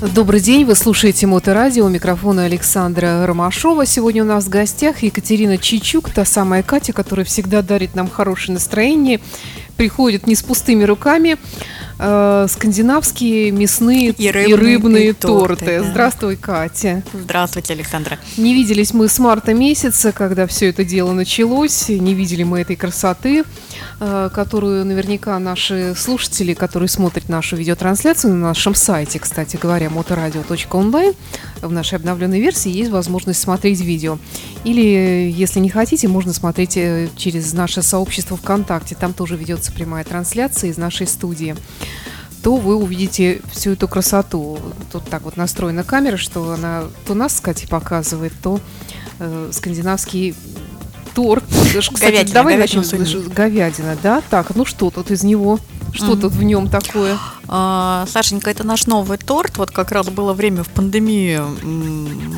Добрый 0.00 0.40
день, 0.40 0.64
вы 0.64 0.74
слушаете 0.74 1.26
Моторадио, 1.26 1.86
у 1.86 1.88
микрофона 1.88 2.44
Александра 2.44 3.26
Ромашова. 3.26 3.86
Сегодня 3.86 4.22
у 4.22 4.26
нас 4.26 4.44
в 4.44 4.48
гостях 4.48 5.02
Екатерина 5.02 5.56
Чичук, 5.56 6.10
та 6.10 6.24
самая 6.24 6.62
Катя, 6.62 6.92
которая 6.92 7.24
всегда 7.24 7.62
дарит 7.62 7.94
нам 7.94 8.10
хорошее 8.10 8.54
настроение, 8.54 9.20
приходит 9.76 10.26
не 10.26 10.34
с 10.34 10.42
пустыми 10.42 10.84
руками. 10.84 11.38
Э, 11.98 12.46
скандинавские 12.50 13.52
мясные 13.52 14.08
и 14.10 14.30
рыбные, 14.30 14.50
и 14.50 14.54
рыбные 14.54 15.12
торты. 15.12 15.56
торты. 15.56 15.80
Да. 15.80 15.90
Здравствуй, 15.90 16.36
Катя. 16.36 17.02
Здравствуйте, 17.12 17.72
Александра. 17.74 18.18
Не 18.36 18.54
виделись 18.54 18.92
мы 18.92 19.08
с 19.08 19.18
марта 19.20 19.54
месяца, 19.54 20.10
когда 20.10 20.46
все 20.48 20.70
это 20.70 20.84
дело 20.84 21.12
началось, 21.12 21.88
не 21.88 22.14
видели 22.14 22.42
мы 22.42 22.60
этой 22.60 22.74
красоты. 22.74 23.44
Э, 24.00 24.28
которую 24.32 24.84
наверняка 24.84 25.38
наши 25.38 25.94
слушатели, 25.96 26.52
которые 26.54 26.88
смотрят 26.88 27.28
нашу 27.28 27.56
видеотрансляцию 27.56 28.34
на 28.34 28.48
нашем 28.48 28.74
сайте, 28.74 29.20
кстати 29.20 29.56
говоря, 29.56 29.86
motoradio.online, 29.86 31.14
в 31.62 31.70
нашей 31.70 31.96
обновленной 31.96 32.40
версии 32.40 32.72
есть 32.72 32.90
возможность 32.90 33.40
смотреть 33.40 33.80
видео. 33.80 34.18
Или, 34.64 35.30
если 35.30 35.60
не 35.60 35.68
хотите, 35.68 36.08
можно 36.08 36.32
смотреть 36.32 36.76
э, 36.76 37.08
через 37.16 37.52
наше 37.52 37.82
сообщество 37.82 38.36
ВКонтакте. 38.36 38.96
Там 38.96 39.12
тоже 39.12 39.36
ведется 39.36 39.70
прямая 39.70 40.02
трансляция 40.02 40.70
из 40.70 40.76
нашей 40.76 41.06
студии 41.06 41.56
то 42.42 42.56
вы 42.56 42.76
увидите 42.76 43.40
всю 43.50 43.70
эту 43.70 43.88
красоту. 43.88 44.58
Тут 44.92 45.04
так 45.08 45.22
вот 45.22 45.38
настроена 45.38 45.82
камера, 45.82 46.18
что 46.18 46.52
она 46.52 46.84
то 47.06 47.14
нас, 47.14 47.32
кстати, 47.32 47.66
показывает, 47.66 48.34
то 48.42 48.60
э, 49.18 49.48
скандинавский 49.50 50.34
торт. 51.14 51.44
Кстати, 51.48 52.00
говядина, 52.00 52.34
давай 52.34 52.56
говядина 52.56 52.82
начнем 52.82 53.06
с 53.06 53.28
говядина, 53.28 53.96
да? 54.02 54.22
Так, 54.30 54.54
ну 54.54 54.64
что 54.64 54.90
тут 54.90 55.10
из 55.10 55.22
него? 55.24 55.58
Что 55.92 56.12
mm-hmm. 56.12 56.20
тут 56.20 56.32
в 56.32 56.42
нем 56.42 56.68
такое? 56.68 57.16
А, 57.46 58.04
Сашенька, 58.08 58.50
это 58.50 58.64
наш 58.64 58.86
новый 58.86 59.16
торт. 59.16 59.58
Вот 59.58 59.70
как 59.70 59.92
раз 59.92 60.08
было 60.08 60.32
время 60.32 60.64
в 60.64 60.68
пандемию 60.68 61.56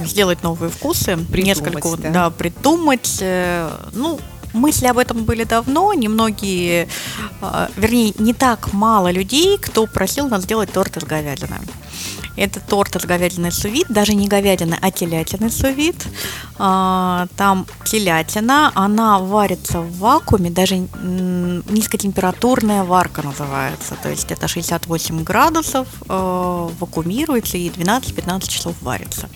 сделать 0.05 0.43
новые 0.43 0.71
вкусы. 0.71 1.17
Придумать, 1.17 1.47
Несколько, 1.47 1.97
да? 1.97 2.11
да, 2.11 2.31
придумать. 2.31 3.19
Э, 3.21 3.71
ну, 3.93 4.21
мысли 4.57 4.87
об 4.87 4.99
этом 4.99 5.25
были 5.25 5.45
давно, 5.45 5.93
немногие, 5.95 6.89
а, 7.41 7.71
вернее, 7.77 8.13
не 8.19 8.35
так 8.35 8.73
мало 8.73 9.11
людей, 9.11 9.59
кто 9.59 9.87
просил 9.87 10.29
нас 10.29 10.43
сделать 10.43 10.73
торт 10.73 10.97
из 10.97 11.05
говядины. 11.05 11.59
Это 12.37 12.61
торт 12.61 12.95
из 12.97 13.05
говядины 13.05 13.51
сувид, 13.51 13.87
даже 13.89 14.15
не 14.15 14.29
говядины, 14.29 14.79
а 14.81 14.91
телятины 14.91 15.51
сувид. 15.51 15.97
А, 16.59 17.27
там 17.37 17.67
телятина, 17.85 18.73
она 18.75 19.19
варится 19.19 19.81
в 19.81 19.99
вакууме, 19.99 20.51
даже 20.51 20.77
низкотемпературная 20.77 22.85
варка 22.85 23.23
называется. 23.23 23.97
То 24.03 24.11
есть 24.11 24.31
это 24.31 24.49
68 24.49 25.25
градусов, 25.25 25.89
э, 26.09 26.69
вакуумируется 26.79 27.57
и 27.57 27.71
12-15 27.71 28.49
часов 28.49 28.75
варится. 28.83 29.31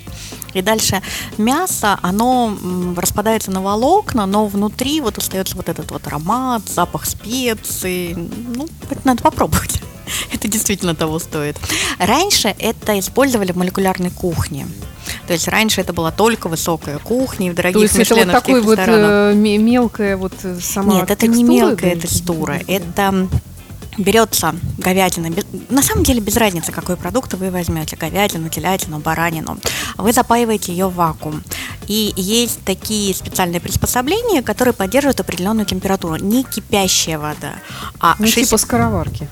И 0.54 0.62
дальше 0.62 1.02
мясо, 1.38 1.98
оно 2.02 2.56
распадается 2.96 3.50
на 3.50 3.62
волокна, 3.62 4.26
но 4.26 4.46
внутри 4.46 5.00
вот 5.00 5.18
остается 5.18 5.56
вот 5.56 5.68
этот 5.68 5.90
вот 5.90 6.06
аромат, 6.06 6.62
запах 6.68 7.06
специй. 7.06 8.14
Ну, 8.14 8.68
это 8.90 9.00
надо 9.04 9.22
попробовать. 9.22 9.80
это 10.32 10.48
действительно 10.48 10.94
того 10.94 11.18
стоит. 11.18 11.56
Раньше 11.98 12.54
это 12.58 12.98
использовали 12.98 13.52
в 13.52 13.56
молекулярной 13.56 14.10
кухне. 14.10 14.66
То 15.26 15.32
есть 15.32 15.48
раньше 15.48 15.80
это 15.80 15.92
была 15.92 16.12
только 16.12 16.48
высокая 16.48 16.98
кухня 16.98 17.48
и 17.48 17.50
в 17.50 17.54
дорогих 17.54 17.90
То 17.90 17.98
есть 17.98 18.10
это 18.10 18.24
вот 18.24 18.30
такой 18.30 18.60
вот 18.60 18.78
э, 18.78 19.34
мелкая 19.34 20.16
вот 20.16 20.32
э, 20.44 20.58
сама 20.60 20.94
Нет, 20.94 21.10
это 21.10 21.26
не 21.26 21.42
мелкая 21.42 21.96
текстура, 21.96 22.60
это 22.66 23.28
берется 24.00 24.54
говядина, 24.78 25.30
на 25.68 25.82
самом 25.82 26.04
деле 26.04 26.20
без 26.20 26.36
разницы, 26.36 26.72
какой 26.72 26.96
продукт 26.96 27.34
вы 27.34 27.50
возьмете, 27.50 27.96
говядину, 27.96 28.48
телятину, 28.48 28.98
баранину, 28.98 29.58
вы 29.96 30.12
запаиваете 30.12 30.72
ее 30.72 30.88
в 30.88 30.94
вакуум. 30.94 31.42
И 31.86 32.12
есть 32.16 32.60
такие 32.64 33.14
специальные 33.14 33.60
приспособления, 33.60 34.42
которые 34.42 34.74
поддерживают 34.74 35.20
определенную 35.20 35.66
температуру, 35.66 36.16
не 36.16 36.44
кипящая 36.44 37.18
вода, 37.18 37.54
а 37.98 38.16
ну, 38.18 38.26
6... 38.26 38.48
типа 38.48 38.58
скороварки. 38.58 39.28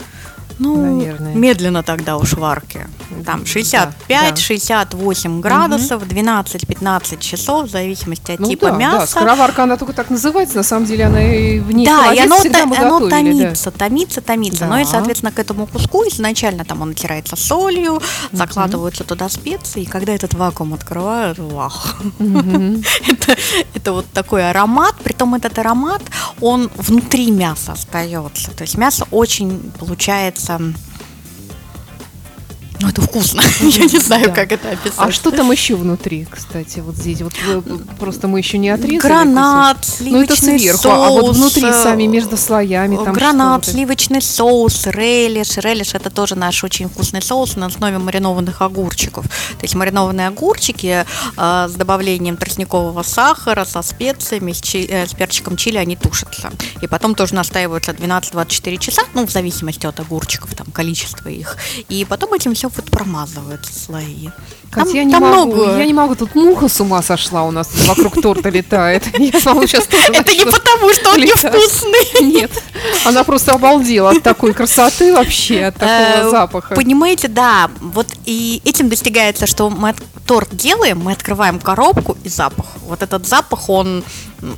Ну, 0.58 0.98
Наверное. 0.98 1.34
медленно 1.34 1.82
тогда 1.82 2.16
уж 2.16 2.32
варки. 2.34 2.86
Там 3.24 3.42
65-68 3.42 3.94
да, 4.08 4.84
да. 4.84 5.40
градусов, 5.40 6.02
угу. 6.02 6.10
12-15 6.10 7.20
часов, 7.20 7.68
в 7.68 7.70
зависимости 7.70 8.32
от 8.32 8.40
ну, 8.40 8.48
типа 8.48 8.70
да, 8.70 8.76
мяса. 8.76 8.98
Да, 8.98 9.06
скороварка, 9.06 9.62
она 9.62 9.76
только 9.76 9.92
так 9.92 10.10
называется, 10.10 10.56
на 10.56 10.62
самом 10.62 10.86
деле 10.86 11.04
она 11.04 11.22
и 11.22 11.60
в 11.60 11.70
ней 11.70 11.86
Да, 11.86 12.12
и 12.12 12.18
оно, 12.18 12.42
та, 12.42 12.62
оно 12.64 12.98
готовили, 13.00 13.42
томится, 13.42 13.70
да. 13.70 13.86
томится, 13.86 14.20
томится. 14.20 14.60
Да. 14.60 14.66
Ну 14.66 14.78
и, 14.78 14.84
соответственно, 14.84 15.32
к 15.32 15.38
этому 15.38 15.66
куску 15.66 16.02
изначально 16.08 16.64
там 16.64 16.82
он 16.82 16.88
натирается 16.88 17.36
солью, 17.36 17.94
угу. 17.94 18.02
закладываются 18.32 19.04
туда 19.04 19.28
специи, 19.28 19.82
и 19.82 19.86
когда 19.86 20.12
этот 20.12 20.34
вакуум 20.34 20.74
открывают, 20.74 21.38
вах. 21.38 21.96
Угу. 22.18 22.82
это, 23.08 23.36
это 23.74 23.92
вот 23.92 24.06
такой 24.12 24.48
аромат, 24.50 24.96
притом 25.04 25.34
этот 25.34 25.58
аромат, 25.58 26.02
он 26.40 26.70
внутри 26.76 27.30
мяса 27.30 27.72
остается. 27.72 28.50
То 28.50 28.62
есть 28.62 28.76
мясо 28.76 29.06
очень 29.10 29.72
получается 29.78 30.47
кажется, 30.48 30.87
ну, 32.80 32.88
это 32.88 33.02
вкусно. 33.02 33.42
Я 33.60 33.84
не 33.86 33.98
знаю, 33.98 34.32
как 34.32 34.52
это 34.52 34.70
описать. 34.70 34.98
А 34.98 35.10
что 35.10 35.30
там 35.30 35.50
еще 35.50 35.74
внутри, 35.74 36.26
кстати, 36.30 36.78
вот 36.80 36.96
здесь? 36.96 37.22
Вот 37.22 37.32
просто 37.98 38.28
мы 38.28 38.38
еще 38.38 38.58
не 38.58 38.70
отрезали. 38.70 38.98
Гранат, 38.98 39.84
сливочный 39.84 40.12
Ну, 40.12 40.22
это 40.22 40.36
сверху, 40.36 40.82
соус, 40.82 40.94
а 40.94 41.10
вот 41.10 41.36
внутри 41.36 41.72
сами 41.72 42.04
между 42.04 42.36
слоями 42.36 42.96
там 42.96 43.12
Гранат, 43.12 43.66
сливочный 43.66 44.22
соус, 44.22 44.86
релиш. 44.86 45.56
Релиш 45.56 45.94
это 45.94 46.10
тоже 46.10 46.36
наш 46.36 46.62
очень 46.62 46.88
вкусный 46.88 47.20
соус 47.20 47.56
на 47.56 47.66
основе 47.66 47.98
маринованных 47.98 48.62
огурчиков. 48.62 49.24
То 49.26 49.62
есть 49.62 49.74
маринованные 49.74 50.28
огурчики 50.28 51.04
э, 51.36 51.68
с 51.68 51.72
добавлением 51.72 52.36
тростникового 52.36 53.02
сахара, 53.02 53.64
со 53.64 53.82
специями, 53.82 54.52
с, 54.52 54.60
чи, 54.60 54.86
э, 54.86 55.06
с 55.06 55.14
перчиком 55.14 55.56
чили, 55.56 55.78
они 55.78 55.96
тушатся. 55.96 56.52
И 56.80 56.86
потом 56.86 57.16
тоже 57.16 57.34
настаиваются 57.34 57.92
12-24 57.92 58.78
часа, 58.78 59.02
ну, 59.14 59.26
в 59.26 59.30
зависимости 59.30 59.86
от 59.86 59.98
огурчиков, 59.98 60.54
там, 60.54 60.68
количество 60.68 61.28
их. 61.28 61.56
И 61.88 62.04
потом 62.04 62.32
этим 62.34 62.54
все 62.54 62.67
вот 62.74 62.90
промазываются 62.90 63.72
слои. 63.72 64.30
Катя, 64.70 64.90
я, 64.96 65.04
не 65.04 65.12
там 65.12 65.22
могу, 65.22 65.54
много. 65.54 65.78
я 65.78 65.86
не 65.86 65.94
могу, 65.94 66.14
тут 66.14 66.34
муха 66.34 66.68
с 66.68 66.80
ума 66.80 67.02
сошла 67.02 67.44
у 67.44 67.50
нас 67.50 67.70
вокруг 67.86 68.20
торта 68.20 68.50
летает. 68.50 69.04
Я 69.18 69.32
сейчас 69.32 69.86
Это 69.86 70.32
не 70.34 70.44
потому, 70.44 70.92
что 70.92 71.10
он 71.10 71.20
невкусный. 71.20 72.22
Нет, 72.32 72.50
она 73.06 73.24
просто 73.24 73.54
обалдела 73.54 74.10
от 74.10 74.22
такой 74.22 74.52
красоты 74.52 75.14
вообще, 75.14 75.66
от 75.66 75.76
такого 75.76 76.26
э, 76.26 76.30
запаха. 76.30 76.74
Понимаете, 76.74 77.28
да, 77.28 77.70
вот 77.80 78.08
и 78.26 78.60
этим 78.64 78.90
достигается, 78.90 79.46
что 79.46 79.70
мы 79.70 79.94
торт 80.26 80.50
делаем, 80.52 80.98
мы 80.98 81.12
открываем 81.12 81.58
коробку 81.58 82.16
и 82.22 82.28
запах. 82.28 82.66
Вот 82.82 83.02
этот 83.02 83.26
запах, 83.26 83.70
он, 83.70 84.04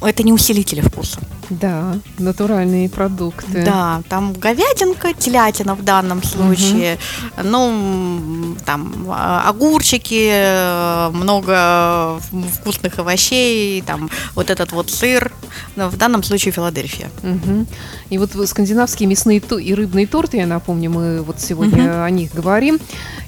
это 0.02 0.22
не 0.22 0.32
усилители 0.32 0.80
вкуса. 0.80 1.20
Да, 1.50 1.96
натуральные 2.18 2.88
продукты. 2.88 3.64
Да, 3.64 4.02
там 4.08 4.32
говядинка, 4.32 5.12
телятина 5.14 5.74
в 5.74 5.82
данном 5.82 6.22
случае, 6.22 6.98
угу. 7.36 7.48
ну, 7.48 8.56
там 8.64 9.06
а, 9.08 9.48
огурчики, 9.48 11.10
много 11.12 12.20
вкусных 12.54 12.98
овощей, 12.98 13.82
там 13.82 14.10
вот 14.34 14.50
этот 14.50 14.72
вот 14.72 14.90
сыр, 14.90 15.32
в 15.74 15.96
данном 15.96 16.22
случае 16.22 16.52
Филадельфия. 16.52 17.10
Угу. 17.22 17.66
И 18.10 18.18
вот 18.18 18.30
скандинавские 18.48 19.08
мясные 19.08 19.38
и 19.38 19.74
рыбные 19.74 20.06
торты, 20.06 20.36
я 20.36 20.46
напомню, 20.46 20.90
мы 20.90 21.22
вот 21.22 21.40
сегодня 21.40 21.84
угу. 21.84 22.02
о 22.02 22.10
них 22.10 22.32
говорим, 22.32 22.78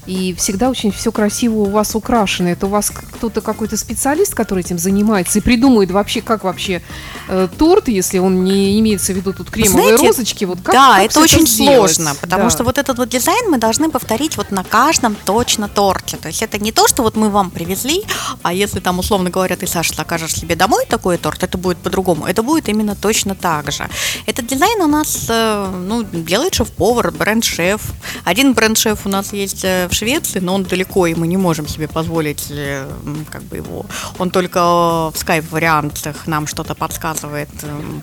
и 0.06 0.34
всегда 0.34 0.69
очень 0.69 0.90
все 0.90 1.12
красиво 1.12 1.60
у 1.60 1.70
вас 1.70 1.94
украшено. 1.94 2.50
Это 2.50 2.66
у 2.66 2.70
вас 2.70 2.90
кто-то 2.90 3.40
какой-то 3.40 3.76
специалист, 3.76 4.34
который 4.34 4.60
этим 4.60 4.78
занимается 4.78 5.38
и 5.38 5.42
придумает 5.42 5.90
вообще, 5.90 6.20
как 6.20 6.41
вообще 6.44 6.82
э, 7.28 7.48
торт, 7.58 7.88
если 7.88 8.19
он 8.19 8.44
не 8.44 8.78
имеется 8.80 9.12
в 9.12 9.16
виду 9.16 9.32
тут 9.32 9.50
кремовые 9.50 9.97
Знаете, 9.97 10.06
розочки, 10.06 10.44
вот 10.44 10.58
как, 10.62 10.75
Да, 10.75 10.97
как 10.97 11.10
это 11.10 11.20
очень 11.20 11.42
это 11.42 11.50
сложно, 11.50 12.14
потому 12.20 12.44
да. 12.44 12.50
что 12.50 12.64
вот 12.64 12.78
этот 12.78 12.98
вот 12.98 13.08
дизайн 13.08 13.50
мы 13.50 13.58
должны 13.58 13.91
повторить 13.91 14.36
вот 14.36 14.50
на 14.50 14.64
каждом 14.64 15.16
точно 15.25 15.69
торте. 15.69 16.17
То 16.17 16.28
есть 16.28 16.43
это 16.43 16.58
не 16.58 16.72
то, 16.72 16.88
что 16.88 17.02
вот 17.02 17.17
мы 17.17 17.31
вам 17.31 17.50
привезли, 17.50 18.05
а 18.43 18.52
если 18.52 18.81
там 18.81 18.99
условно 18.99 19.31
говоря, 19.31 19.56
ты, 19.56 19.67
Саша, 19.67 19.94
закажешь 19.94 20.34
себе 20.34 20.56
домой 20.56 20.84
такой 20.88 21.19
торт, 21.19 21.43
это 21.43 21.58
будет 21.58 21.78
по-другому. 21.78 22.26
Это 22.26 22.43
будет 22.43 22.69
именно 22.69 22.94
точно 22.94 23.34
так 23.34 23.72
же. 23.72 23.88
Этот 24.26 24.46
дизайн 24.46 24.81
у 24.82 24.87
нас 24.87 25.26
э, 25.28 25.70
ну, 25.87 26.02
делает 26.02 26.55
шеф-повар, 26.55 27.11
бренд-шеф. 27.11 27.81
Один 28.25 28.55
бренд-шеф 28.55 29.06
у 29.06 29.08
нас 29.08 29.32
есть 29.32 29.64
э, 29.64 29.88
в 29.88 29.94
Швеции, 29.94 30.40
но 30.40 30.55
он 30.55 30.64
далеко, 30.64 31.06
и 31.06 31.14
мы 31.14 31.26
не 31.26 31.37
можем 31.37 31.69
себе 31.69 31.88
позволить 31.88 32.46
э, 32.50 32.88
как 33.31 33.43
бы 33.43 33.56
его. 33.56 33.87
Он 34.19 34.31
только 34.31 34.61
в 35.11 35.14
скайп-вариантах 35.17 36.26
нам 36.32 36.46
что-то 36.46 36.75
подсказывает, 36.75 37.50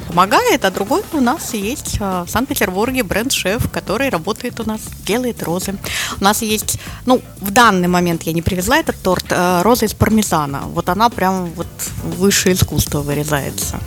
помогает, 0.07 0.63
а 0.63 0.71
другой 0.71 1.03
у 1.13 1.19
нас 1.19 1.53
есть 1.55 1.99
в 1.99 2.27
Санкт-Петербурге 2.27 3.03
бренд-шеф, 3.03 3.69
который 3.71 4.09
работает 4.09 4.59
у 4.59 4.63
нас, 4.69 4.81
делает 5.05 5.41
розы. 5.43 5.73
У 6.21 6.23
нас 6.23 6.43
есть, 6.43 6.79
ну, 7.07 7.21
в 7.41 7.49
данный 7.51 7.87
момент 7.87 8.23
я 8.23 8.33
не 8.33 8.41
привезла 8.41 8.77
этот 8.77 9.01
торт, 9.01 9.33
роза 9.63 9.85
из 9.85 9.93
пармезана. 9.93 10.61
Вот 10.75 10.89
она 10.89 11.09
прям 11.09 11.45
вот 11.55 11.67
выше 12.03 12.51
искусства 12.51 13.01
вырезается. 13.01 13.79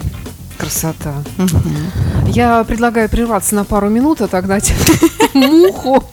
Красота. 0.57 1.23
Угу. 1.37 2.29
Я 2.31 2.63
предлагаю 2.63 3.09
прерваться 3.09 3.55
на 3.55 3.65
пару 3.65 3.89
минут, 3.89 4.21
отогнать 4.21 4.73
муху 5.33 6.03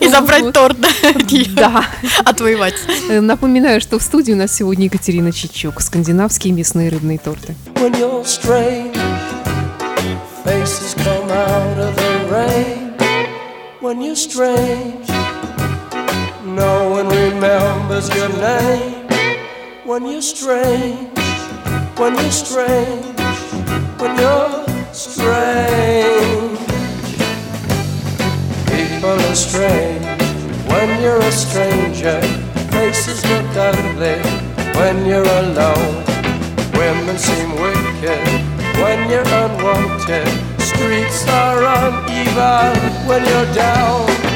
И 0.00 0.08
забрать 0.08 0.52
торт, 0.52 0.76
да. 1.54 1.84
Отвоевать. 2.24 2.74
Э, 3.08 3.20
напоминаю, 3.20 3.80
что 3.80 3.98
в 3.98 4.02
студии 4.02 4.32
у 4.32 4.36
нас 4.36 4.52
сегодня 4.54 4.86
Екатерина 4.86 5.32
Чичук, 5.32 5.80
скандинавские 5.80 6.52
мясные 6.52 6.88
и 6.88 6.90
рыбные 6.90 7.18
торты. 7.18 7.54
Faces 10.42 10.94
come 10.94 11.30
out 11.30 11.78
of 11.78 11.94
the 11.96 12.28
rain 12.30 12.94
when 13.82 14.00
you're 14.00 14.16
strange. 14.16 15.06
No 16.46 16.88
one 16.88 17.08
remembers 17.08 18.08
your 18.16 18.30
name 18.40 19.06
when 19.84 20.06
you're 20.06 20.22
strange. 20.22 21.19
When 22.00 22.14
you're 22.14 22.30
strange. 22.30 23.04
When 24.00 24.16
you're 24.16 24.64
strange. 24.90 26.58
People 28.72 29.20
are 29.28 29.34
strange 29.34 30.06
when 30.70 31.02
you're 31.02 31.20
a 31.20 31.30
stranger. 31.30 32.22
Faces 32.72 33.22
look 33.28 33.54
ugly 33.54 34.16
when 34.78 35.04
you're 35.04 35.28
alone. 35.44 36.02
Women 36.72 37.18
seem 37.18 37.50
wicked 37.60 38.24
when 38.80 39.10
you're 39.10 39.28
unwanted. 39.42 40.26
Streets 40.58 41.28
are 41.28 41.62
uneven 41.62 42.80
when 43.06 43.22
you're 43.26 43.52
down. 43.52 44.29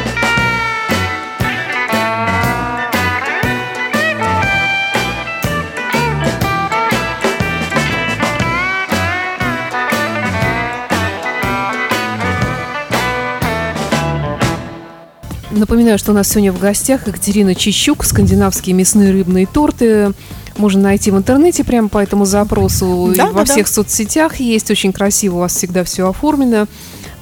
Напоминаю, 15.55 15.99
что 15.99 16.11
у 16.11 16.15
нас 16.15 16.29
сегодня 16.29 16.53
в 16.53 16.59
гостях 16.59 17.07
Екатерина 17.07 17.55
Чищук, 17.55 18.05
скандинавские 18.05 18.75
мясные 18.75 19.13
рыбные 19.13 19.47
торты 19.47 20.13
можно 20.57 20.83
найти 20.83 21.11
в 21.13 21.17
интернете 21.17 21.63
прямо 21.63 21.89
по 21.89 21.99
этому 21.99 22.25
запросу. 22.25 23.13
Да, 23.17 23.27
во 23.27 23.45
да, 23.45 23.45
всех 23.45 23.67
да. 23.67 23.73
соцсетях 23.73 24.37
есть. 24.41 24.71
Очень 24.71 24.93
красиво 24.93 25.37
у 25.37 25.39
вас 25.41 25.55
всегда 25.55 25.85
все 25.85 26.09
оформлено. 26.09 26.67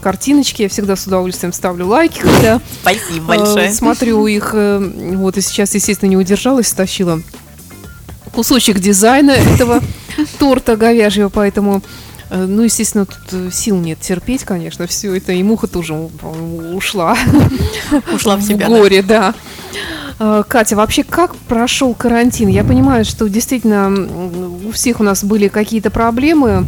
Картиночки. 0.00 0.62
Я 0.62 0.68
всегда 0.68 0.96
с 0.96 1.06
удовольствием 1.06 1.52
ставлю 1.52 1.86
лайки, 1.86 2.20
когда 2.20 2.60
Спасибо 2.82 3.26
большое. 3.26 3.68
Э, 3.68 3.72
смотрю 3.72 4.26
их. 4.26 4.50
Э, 4.54 4.78
вот 5.14 5.36
и 5.36 5.40
сейчас, 5.40 5.74
естественно, 5.74 6.08
не 6.08 6.16
удержалась, 6.16 6.68
стащила 6.68 7.20
кусочек 8.32 8.80
дизайна 8.80 9.32
этого 9.32 9.80
торта 10.38 10.76
говяжьего, 10.76 11.28
поэтому 11.28 11.82
ну, 12.34 12.62
естественно, 12.62 13.06
тут 13.06 13.52
сил 13.52 13.78
нет 13.78 14.00
терпеть, 14.00 14.44
конечно, 14.44 14.86
все 14.86 15.14
это. 15.14 15.32
И 15.32 15.42
муха 15.42 15.66
тоже 15.66 15.94
ушла. 15.94 17.16
Ушла 18.14 18.36
в 18.36 18.42
себя. 18.42 18.66
В 18.66 18.70
горе, 18.70 19.02
да. 19.02 19.34
Э, 20.18 20.42
Катя, 20.46 20.76
вообще 20.76 21.02
как 21.02 21.34
прошел 21.34 21.94
карантин? 21.94 22.48
Я 22.48 22.64
понимаю, 22.64 23.04
что 23.04 23.28
действительно 23.28 23.90
у 24.66 24.70
всех 24.72 25.00
у 25.00 25.02
нас 25.02 25.24
были 25.24 25.48
какие-то 25.48 25.90
проблемы. 25.90 26.66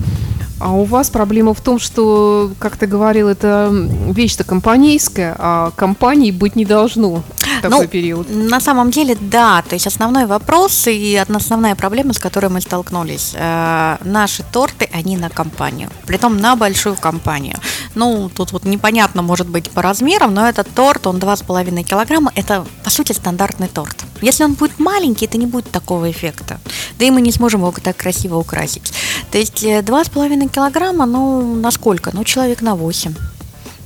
А 0.60 0.72
у 0.72 0.84
вас 0.84 1.10
проблема 1.10 1.52
в 1.52 1.60
том, 1.60 1.78
что, 1.78 2.50
как 2.58 2.76
ты 2.76 2.86
говорил, 2.86 3.28
это 3.28 3.70
вещь-то 3.72 4.44
компанейская, 4.44 5.34
а 5.38 5.72
компаний 5.76 6.32
быть 6.32 6.56
не 6.56 6.64
должно 6.64 7.22
в 7.58 7.62
такой 7.62 7.82
ну, 7.82 7.88
период. 7.88 8.26
На 8.30 8.60
самом 8.60 8.90
деле, 8.90 9.16
да. 9.20 9.62
То 9.68 9.74
есть 9.74 9.86
основной 9.86 10.26
вопрос 10.26 10.86
и 10.86 11.16
основная 11.28 11.74
проблема, 11.74 12.12
с 12.12 12.18
которой 12.18 12.50
мы 12.50 12.60
столкнулись. 12.60 13.32
Э, 13.34 13.96
наши 14.04 14.44
торты, 14.52 14.88
они 14.92 15.16
на 15.16 15.28
компанию. 15.28 15.90
Притом 16.06 16.38
на 16.38 16.56
большую 16.56 16.96
компанию. 16.96 17.56
Ну, 17.94 18.30
тут 18.34 18.52
вот 18.52 18.64
непонятно, 18.64 19.22
может 19.22 19.48
быть, 19.48 19.70
по 19.70 19.82
размерам, 19.82 20.34
но 20.34 20.48
этот 20.48 20.68
торт, 20.74 21.06
он 21.06 21.18
2,5 21.18 21.82
килограмма. 21.84 22.32
Это, 22.34 22.66
по 22.82 22.90
сути, 22.90 23.12
стандартный 23.12 23.68
торт. 23.68 24.04
Если 24.20 24.44
он 24.44 24.54
будет 24.54 24.78
маленький, 24.78 25.26
это 25.26 25.38
не 25.38 25.46
будет 25.46 25.70
такого 25.70 26.10
эффекта. 26.10 26.58
Да 26.98 27.04
и 27.04 27.10
мы 27.10 27.20
не 27.20 27.32
сможем 27.32 27.60
его 27.60 27.72
так 27.82 27.96
красиво 27.96 28.36
украсить. 28.36 28.92
То 29.30 29.38
есть 29.38 29.64
2,5 29.64 30.48
килограмма, 30.48 31.06
ну, 31.06 31.54
на 31.54 31.70
сколько? 31.70 32.10
Ну, 32.12 32.24
человек 32.24 32.62
на 32.62 32.74
8. 32.74 33.14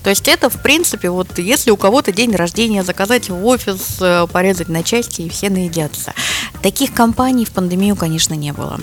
То 0.09 0.11
есть 0.11 0.27
это, 0.27 0.49
в 0.49 0.63
принципе, 0.63 1.11
вот 1.11 1.39
если 1.39 1.71
у 1.71 1.77
кого-то 1.77 2.13
день 2.13 2.35
рождения, 2.35 2.83
заказать 2.83 3.29
в 3.29 3.45
офис, 3.45 3.99
э, 4.01 4.27
порезать 4.33 4.71
на 4.71 4.83
части 4.83 5.21
и 5.21 5.29
все 5.29 5.51
наедятся. 5.51 6.15
Таких 6.63 6.95
компаний 6.95 7.45
в 7.45 7.51
пандемию, 7.51 7.95
конечно, 7.95 8.33
не 8.33 8.55
было. 8.55 8.81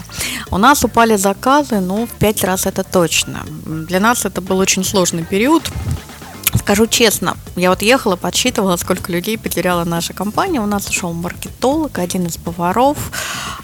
У 0.51 0.60
нас 0.60 0.83
упали 0.83 1.16
заказы, 1.16 1.80
ну, 1.80 2.06
в 2.06 2.12
пять 2.12 2.44
раз 2.44 2.68
это 2.68 2.83
точно. 2.83 3.39
Для 3.66 4.00
нас 4.00 4.24
это 4.24 4.39
был 4.39 4.60
очень 4.60 4.83
сложный 4.83 5.24
период. 5.24 5.63
Скажу 6.59 6.87
честно, 6.87 7.37
я 7.55 7.69
вот 7.69 7.81
ехала, 7.81 8.15
подсчитывала, 8.15 8.75
сколько 8.77 9.11
людей 9.11 9.37
потеряла 9.37 9.83
наша 9.83 10.13
компания. 10.13 10.59
У 10.61 10.65
нас 10.65 10.87
ушел 10.89 11.13
маркетолог, 11.13 11.99
один 11.99 12.25
из 12.25 12.37
поваров, 12.37 12.97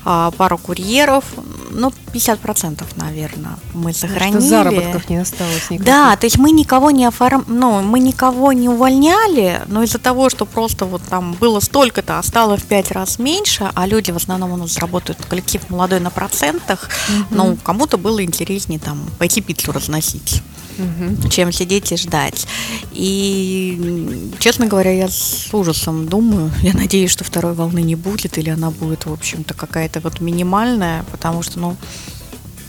а, 0.05 0.31
пару 0.31 0.57
курьеров, 0.57 1.23
ну, 1.71 1.91
50%, 2.13 2.83
наверное, 2.95 3.57
мы 3.73 3.93
сохранили. 3.93 4.39
Что 4.39 4.49
заработков 4.49 5.09
не 5.09 5.17
осталось 5.17 5.69
никаких. 5.69 5.85
Да, 5.85 6.15
то 6.15 6.25
есть 6.25 6.37
мы 6.37 6.51
никого 6.51 6.91
не 6.91 7.05
оформ... 7.05 7.45
ну, 7.47 7.81
мы 7.81 7.99
никого 7.99 8.53
не 8.53 8.69
увольняли, 8.69 9.61
но 9.67 9.83
из-за 9.83 9.97
того, 9.97 10.29
что 10.29 10.45
просто 10.45 10.85
вот 10.85 11.01
там 11.03 11.33
было 11.33 11.59
столько-то, 11.59 12.19
а 12.19 12.23
стало 12.23 12.57
в 12.57 12.63
пять 12.63 12.91
раз 12.91 13.19
меньше, 13.19 13.71
а 13.73 13.87
люди 13.87 14.11
в 14.11 14.17
основном 14.17 14.51
у 14.51 14.57
нас 14.57 14.77
работают, 14.77 15.19
коллектив 15.27 15.61
молодой 15.69 15.99
на 15.99 16.09
процентах, 16.09 16.89
угу. 17.09 17.25
ну, 17.31 17.57
кому-то 17.63 17.97
было 17.97 18.23
интереснее 18.23 18.79
там 18.79 18.99
пойти 19.17 19.41
пиццу 19.41 19.71
разносить 19.71 20.41
угу. 20.81 21.29
чем 21.29 21.51
сидеть 21.51 21.91
и 21.91 21.97
ждать. 21.97 22.47
И, 22.91 24.31
честно 24.39 24.67
говоря, 24.67 24.91
я 24.91 25.07
с 25.07 25.49
ужасом 25.53 26.07
думаю, 26.07 26.51
я 26.61 26.73
надеюсь, 26.73 27.11
что 27.11 27.23
второй 27.23 27.53
волны 27.53 27.81
не 27.81 27.95
будет, 27.95 28.37
или 28.37 28.49
она 28.49 28.71
будет, 28.71 29.05
в 29.05 29.13
общем-то, 29.13 29.53
какая-то 29.53 29.99
вот 29.99 30.21
минимальная, 30.21 31.03
потому 31.11 31.43
что, 31.43 31.59
ну, 31.59 31.77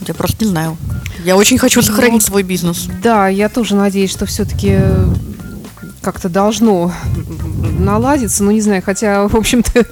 я 0.07 0.13
просто 0.13 0.43
не 0.43 0.51
знаю. 0.51 0.77
Я 1.23 1.35
очень 1.37 1.57
хочу 1.57 1.79
ну, 1.79 1.85
сохранить 1.85 2.21
ну, 2.21 2.27
свой 2.27 2.43
бизнес. 2.43 2.87
Да, 3.01 3.27
я 3.27 3.49
тоже 3.49 3.75
надеюсь, 3.75 4.11
что 4.11 4.25
все-таки 4.25 4.79
как-то 6.01 6.27
должно 6.27 6.91
наладиться, 7.79 8.43
ну 8.43 8.51
не 8.51 8.61
знаю, 8.61 8.83
хотя, 8.85 9.27
в 9.27 9.35
общем-то, 9.35 9.71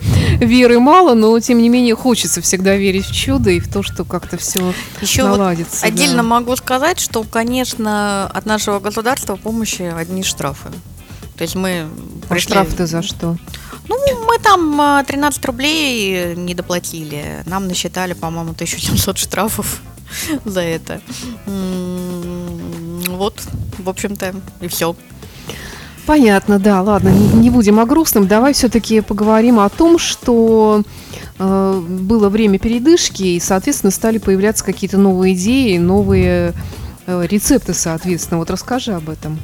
веры 0.45 0.79
мало, 0.79 1.13
но 1.13 1.39
тем 1.39 1.59
не 1.59 1.69
менее 1.69 1.95
хочется 1.95 2.41
всегда 2.41 2.75
верить 2.75 3.05
в 3.05 3.15
чудо 3.15 3.49
и 3.51 3.59
в 3.59 3.71
то, 3.71 3.83
что 3.83 4.03
как-то 4.03 4.38
все 4.38 4.73
Еще 4.99 5.23
наладится. 5.23 5.81
Вот 5.81 5.85
отдельно 5.85 6.17
да. 6.17 6.23
могу 6.23 6.55
сказать, 6.55 6.99
что, 6.99 7.23
конечно, 7.23 8.27
от 8.27 8.45
нашего 8.45 8.79
государства 8.79 9.35
помощи 9.35 9.83
одни 9.83 10.23
штрафы. 10.23 10.69
То 11.38 11.43
есть 11.43 11.55
мы 11.55 11.88
а 11.88 12.33
пришли... 12.33 12.49
штраф-то 12.49 12.85
за 12.85 13.01
что? 13.01 13.38
Ну, 13.88 13.97
мы 14.25 14.39
там 14.39 15.03
13 15.05 15.43
а, 15.43 15.48
рублей 15.48 16.36
не 16.36 16.53
доплатили. 16.53 17.43
Нам 17.45 17.67
насчитали, 17.67 18.13
по-моему, 18.13 18.51
1700 18.51 19.17
штрафов 19.17 19.81
за 20.45 20.62
это. 20.62 21.01
Вот, 21.45 23.41
в 23.77 23.89
общем-то, 23.89 24.36
и 24.62 24.67
все. 24.67 24.95
Понятно, 26.05 26.60
да, 26.60 26.81
ладно, 26.81 27.10
не, 27.10 27.50
будем 27.50 27.79
о 27.79 27.86
грустном. 27.86 28.27
Давай 28.27 28.53
все-таки 28.53 29.01
поговорим 29.01 29.60
о 29.60 29.70
том, 29.70 29.98
что 29.98 30.84
э, 31.38 31.81
было 31.88 32.29
время 32.29 32.60
передышки, 32.60 33.24
и, 33.24 33.39
соответственно, 33.39 33.91
стали 33.91 34.17
появляться 34.17 34.65
какие-то 34.65 34.98
новые 34.98 35.36
идеи, 35.36 35.77
новые 35.77 36.53
э, 37.05 37.25
рецепты, 37.27 37.74
соответственно. 37.74 38.39
Вот 38.39 38.50
расскажи 38.50 38.93
об 38.93 39.10
этом. 39.10 39.39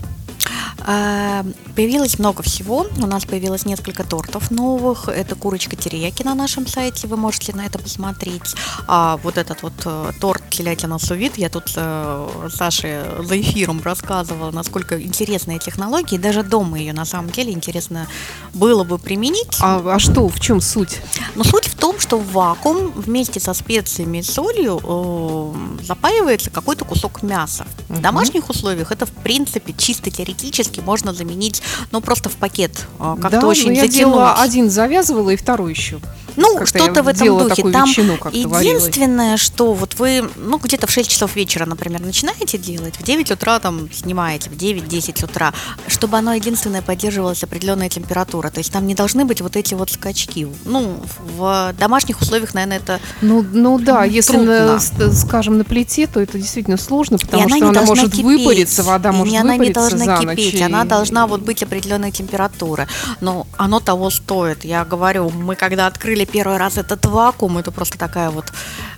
А, 0.85 1.43
появилось 1.75 2.19
много 2.19 2.43
всего. 2.43 2.87
У 2.97 3.07
нас 3.07 3.25
появилось 3.25 3.65
несколько 3.65 4.03
тортов 4.03 4.51
новых. 4.51 5.07
Это 5.07 5.35
курочка 5.35 5.75
терияки 5.75 6.23
на 6.23 6.35
нашем 6.35 6.67
сайте. 6.67 7.07
Вы 7.07 7.17
можете 7.17 7.55
на 7.55 7.65
это 7.65 7.79
посмотреть. 7.79 8.55
А 8.87 9.17
вот 9.23 9.37
этот 9.37 9.63
вот 9.63 9.73
э, 9.85 10.11
торт 10.19 10.43
телятина 10.49 10.99
сувид. 10.99 11.37
Я 11.37 11.49
тут 11.49 11.71
э, 11.75 12.49
Саше 12.53 13.17
за 13.19 13.39
эфиром 13.39 13.81
рассказывала, 13.83 14.51
насколько 14.51 15.01
интересная 15.01 15.59
технология. 15.59 16.17
Даже 16.17 16.43
дома 16.43 16.79
ее 16.79 16.93
на 16.93 17.05
самом 17.05 17.31
деле 17.31 17.51
интересно 17.51 18.07
было 18.53 18.83
бы 18.83 18.97
применить. 18.97 19.57
А, 19.61 19.81
а 19.85 19.99
что? 19.99 20.27
В 20.27 20.39
чем 20.39 20.61
суть? 20.61 20.99
Ну, 21.35 21.43
суть 21.43 21.67
в 21.67 21.75
том, 21.87 22.01
что 22.01 22.17
в 22.17 22.33
вакуум 22.33 22.91
вместе 22.93 23.39
со 23.39 23.53
специями 23.53 24.17
и 24.17 24.21
солью 24.21 24.81
э, 24.83 25.83
запаивается 25.85 26.49
какой-то 26.49 26.83
кусок 26.83 27.23
мяса. 27.23 27.65
Угу. 27.87 27.99
В 27.99 28.01
домашних 28.01 28.49
условиях 28.49 28.91
это, 28.91 29.05
в 29.05 29.11
принципе, 29.11 29.71
чисто 29.71 30.11
теоретически 30.11 30.81
можно 30.81 31.13
заменить, 31.13 31.61
ну, 31.91 32.01
просто 32.01 32.27
в 32.27 32.33
пакет, 32.33 32.85
а, 32.99 33.15
как-то 33.15 33.39
да, 33.39 33.47
очень 33.47 33.73
я 33.73 33.87
делала 33.87 34.33
один 34.33 34.69
завязывала 34.69 35.29
и 35.29 35.37
второй 35.37 35.71
еще 35.71 36.01
Ну, 36.37 36.65
что-то 36.65 37.03
в 37.03 37.07
этом 37.07 37.27
духе. 37.27 37.63
Там 37.71 37.89
единственное, 37.89 39.37
что 39.37 39.73
вот 39.73 39.95
вы, 39.99 40.29
ну, 40.35 40.57
где-то 40.57 40.87
в 40.87 40.91
6 40.91 41.09
часов 41.09 41.35
вечера, 41.35 41.65
например, 41.65 42.01
начинаете 42.01 42.57
делать, 42.57 42.95
в 42.97 43.03
9 43.03 43.31
утра 43.31 43.59
там 43.59 43.91
снимаете, 43.91 44.49
в 44.49 44.53
9-10 44.53 45.25
утра, 45.25 45.53
чтобы 45.87 46.17
оно 46.17 46.33
единственное 46.33 46.81
поддерживалась 46.81 47.43
определенная 47.43 47.89
температура. 47.89 48.49
То 48.49 48.59
есть 48.59 48.71
там 48.71 48.85
не 48.85 48.95
должны 48.95 49.25
быть 49.25 49.41
вот 49.41 49.55
эти 49.55 49.73
вот 49.73 49.91
скачки. 49.91 50.47
Ну, 50.65 51.01
в 51.37 51.73
домашних 51.79 52.21
условиях, 52.21 52.53
наверное, 52.53 52.77
это 52.77 52.99
Ну, 53.21 53.43
ну 53.51 53.79
да, 53.79 54.03
если, 54.05 54.37
на, 54.37 54.79
скажем, 54.79 55.57
на 55.57 55.63
плите, 55.63 56.07
то 56.07 56.19
это 56.21 56.37
действительно 56.37 56.77
сложно, 56.77 57.17
потому 57.17 57.49
что 57.49 57.67
она 57.69 57.81
может 57.81 58.11
кипеть, 58.11 58.25
выпариться, 58.25 58.83
вода 58.83 59.11
может 59.11 59.33
и 59.33 59.37
она 59.37 59.57
не 59.57 59.71
должна 59.71 60.19
кипеть, 60.19 60.53
ночь. 60.53 60.61
Она 60.61 60.85
должна 60.85 61.25
вот 61.25 61.41
быть 61.41 61.63
определенной 61.63 62.11
температуры. 62.11 62.87
Но 63.21 63.47
оно 63.57 63.79
того 63.79 64.09
стоит. 64.11 64.63
Я 64.63 64.85
говорю, 64.85 65.29
мы 65.29 65.55
когда 65.55 65.87
открыли 65.87 66.26
первый 66.27 66.57
раз 66.57 66.77
этот 66.77 67.05
вакуум, 67.05 67.57
это 67.57 67.71
просто 67.71 67.97
такая 67.97 68.29
вот 68.29 68.51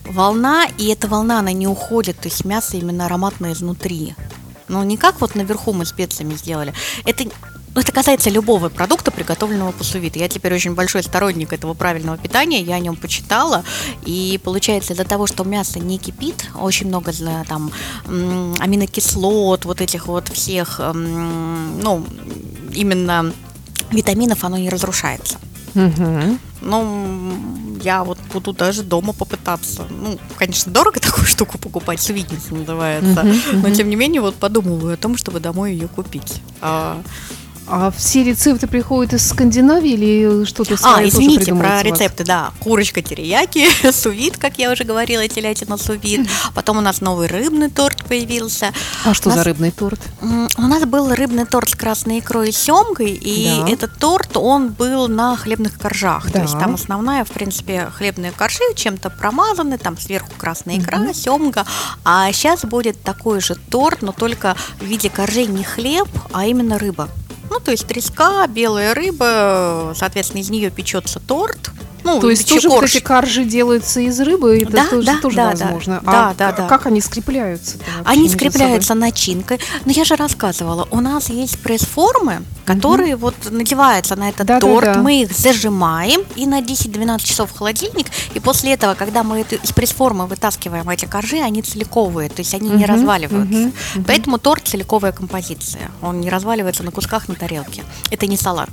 волна, 0.06 0.66
и 0.78 0.88
эта 0.88 1.08
волна, 1.08 1.40
она 1.40 1.52
не 1.52 1.68
уходит, 1.68 2.20
то 2.20 2.28
есть 2.28 2.46
мясо 2.46 2.78
именно 2.78 3.06
ароматное 3.06 3.54
изнутри. 3.54 4.16
Ну, 4.68 4.84
не 4.84 4.98
как 4.98 5.22
вот 5.22 5.36
наверху 5.36 5.74
мы 5.74 5.86
специями 5.86 6.36
сделали. 6.36 6.74
Это 7.06 7.26
это 7.76 7.92
касается 7.92 8.30
любого 8.30 8.70
продукта, 8.70 9.12
приготовленного 9.12 9.72
по 9.72 9.84
сувиду. 9.84 10.20
Я 10.20 10.28
теперь 10.28 10.54
очень 10.54 10.74
большой 10.74 11.04
сторонник 11.04 11.54
этого 11.54 11.74
правильного 11.74 12.18
питания, 12.18 12.62
я 12.62 12.76
о 12.76 12.80
нем 12.80 12.96
почитала, 12.96 13.64
и 14.06 14.40
получается 14.44 14.94
из-за 14.94 15.06
того, 15.06 15.28
что 15.28 15.44
мясо 15.44 15.80
не 15.80 15.98
кипит, 15.98 16.50
очень 16.60 16.88
много 16.88 17.14
там 17.48 17.72
аминокислот, 18.06 19.66
вот 19.66 19.82
этих 19.82 20.08
вот 20.08 20.30
всех, 20.30 20.80
ну, 20.80 22.06
именно 22.74 23.32
витаминов, 23.92 24.44
оно 24.44 24.58
не 24.58 24.70
разрушается. 24.70 25.38
Угу. 25.76 26.40
Ну, 26.62 27.78
я 27.82 28.04
вот 28.04 28.20
буду 28.34 28.54
даже 28.54 28.84
дома 28.84 29.14
попытаться. 29.14 29.86
Ну, 29.90 30.20
конечно, 30.38 30.72
дорого 30.72 31.00
такую 31.02 31.26
штуку 31.26 31.58
покупать, 31.58 32.02
сувидница 32.02 32.54
называется. 32.54 33.22
Uh-huh, 33.22 33.54
uh-huh. 33.54 33.62
Но 33.62 33.70
тем 33.74 33.90
не 33.90 33.96
менее, 33.96 34.22
вот 34.22 34.36
подумываю 34.36 34.94
о 34.94 34.98
том, 34.98 35.18
чтобы 35.18 35.40
домой 35.40 35.74
ее 35.74 35.88
купить. 35.88 36.42
А, 36.62 37.02
а 37.70 37.92
все 37.92 38.24
рецепты 38.24 38.68
приходят 38.68 39.14
из 39.14 39.28
Скандинавии 39.30 39.92
или 39.92 40.46
что-то 40.46 40.76
А, 40.84 41.04
извините, 41.06 41.54
про 41.54 41.82
рецепты, 41.84 42.24
да. 42.24 42.52
Курочка 42.60 43.02
терияки, 43.02 43.68
сувид, 43.92 44.38
как 44.38 44.58
я 44.58 44.72
уже 44.72 44.84
говорила, 44.84 45.28
телятина 45.28 45.78
сувид. 45.78 46.28
Потом 46.56 46.78
у 46.78 46.82
нас 46.82 47.02
новый 47.02 47.28
рыбный 47.28 47.70
торт 47.70 48.04
появился. 48.06 48.74
А 49.06 49.14
что 49.14 49.30
за 49.30 49.44
рыбный 49.44 49.72
торт? 49.72 50.00
У 50.22 50.62
нас 50.62 50.84
был 50.86 51.14
рыбный 51.14 51.46
торт 51.46 51.70
с 51.70 51.76
красной 51.76 52.20
икрой 52.20 52.50
и 52.50 52.52
семгой, 52.52 53.12
и 53.12 53.64
этот 53.72 53.98
торт, 53.98 54.36
он 54.36 54.70
был 54.70 55.08
на 55.08 55.36
хлебных 55.36 55.78
коржах. 55.78 56.32
То 56.32 56.42
есть 56.42 56.58
там 56.58 56.76
основная, 56.76 57.24
в 57.24 57.30
принципе, 57.32 57.92
хлебные 57.96 58.32
коржи 58.32 58.64
чем-то 58.76 59.10
промазаны, 59.10 59.78
там 59.78 59.98
сверху 59.98 60.32
красная 60.38 60.80
икра, 60.80 61.14
семга. 61.14 61.66
А 62.04 62.32
сейчас 62.32 62.66
будет 62.66 63.02
такой 63.02 63.42
же 63.42 63.56
торт, 63.56 64.02
но 64.02 64.12
только 64.12 64.56
в 64.80 64.86
виде 64.86 65.10
коржей 65.10 65.46
не 65.46 65.64
хлеб, 65.64 66.08
а 66.34 66.46
именно 66.46 66.80
рыба. 66.80 67.10
Ну, 67.50 67.60
то 67.60 67.72
есть 67.72 67.88
треска, 67.88 68.46
белая 68.48 68.94
рыба, 68.94 69.94
соответственно, 69.96 70.42
из 70.42 70.50
нее 70.50 70.70
печется 70.70 71.20
торт. 71.20 71.72
Ну, 72.04 72.20
то 72.20 72.30
есть 72.30 72.48
тоже 72.48 72.70
корж. 72.70 72.82
вот 72.82 72.90
эти 72.90 73.00
каржи 73.04 73.44
делаются 73.44 74.00
из 74.00 74.20
рыбы, 74.20 74.60
это 74.62 74.72
да, 74.72 74.86
тоже, 74.88 75.06
да, 75.06 75.18
тоже 75.22 75.36
да, 75.36 75.50
возможно. 75.50 76.02
Да, 76.04 76.30
а 76.30 76.34
да, 76.34 76.52
да. 76.52 76.68
Как 76.68 76.86
они 76.86 77.02
скрепляются? 77.02 77.78
Они 78.06 78.30
скрепляются 78.30 78.94
начинкой. 78.94 79.60
Но 79.86 79.92
я 79.92 80.06
же 80.06 80.16
рассказывала, 80.16 80.88
у 80.92 81.02
нас 81.02 81.30
есть 81.30 81.60
пресс-формы, 81.60 82.42
которые 82.66 83.16
угу. 83.16 83.26
вот 83.26 83.36
надеваются 83.52 84.16
на 84.16 84.30
этот 84.30 84.46
да, 84.48 84.60
торт, 84.60 84.86
да, 84.86 84.94
да. 84.96 85.02
мы 85.02 85.22
их 85.24 85.32
зажимаем 85.32 86.22
и 86.36 86.46
на 86.46 86.62
10-12 86.62 87.24
часов 87.24 87.52
в 87.52 87.58
холодильник, 87.58 88.08
и 88.34 88.40
после 88.40 88.74
этого, 88.74 88.94
когда 88.94 89.24
мы 89.24 89.42
из 89.42 89.72
пресс-формы 89.72 90.28
вытаскиваем 90.28 90.90
эти 90.90 91.06
коржи, 91.06 91.38
они 91.38 91.62
целиковые, 91.62 92.30
то 92.30 92.40
есть 92.40 92.54
они 92.54 92.70
угу, 92.70 92.78
не 92.78 92.86
разваливаются. 92.86 93.72
Угу, 93.96 94.04
Поэтому 94.08 94.38
торт 94.38 94.68
целиковая 94.68 95.12
композиция, 95.12 95.90
он 96.02 96.22
не 96.22 96.30
разваливается 96.30 96.84
на 96.84 96.92
кусках 96.92 97.28
на 97.28 97.36
тарелке. 97.36 97.84
Это 98.12 98.28
не 98.28 98.38
салат. 98.38 98.70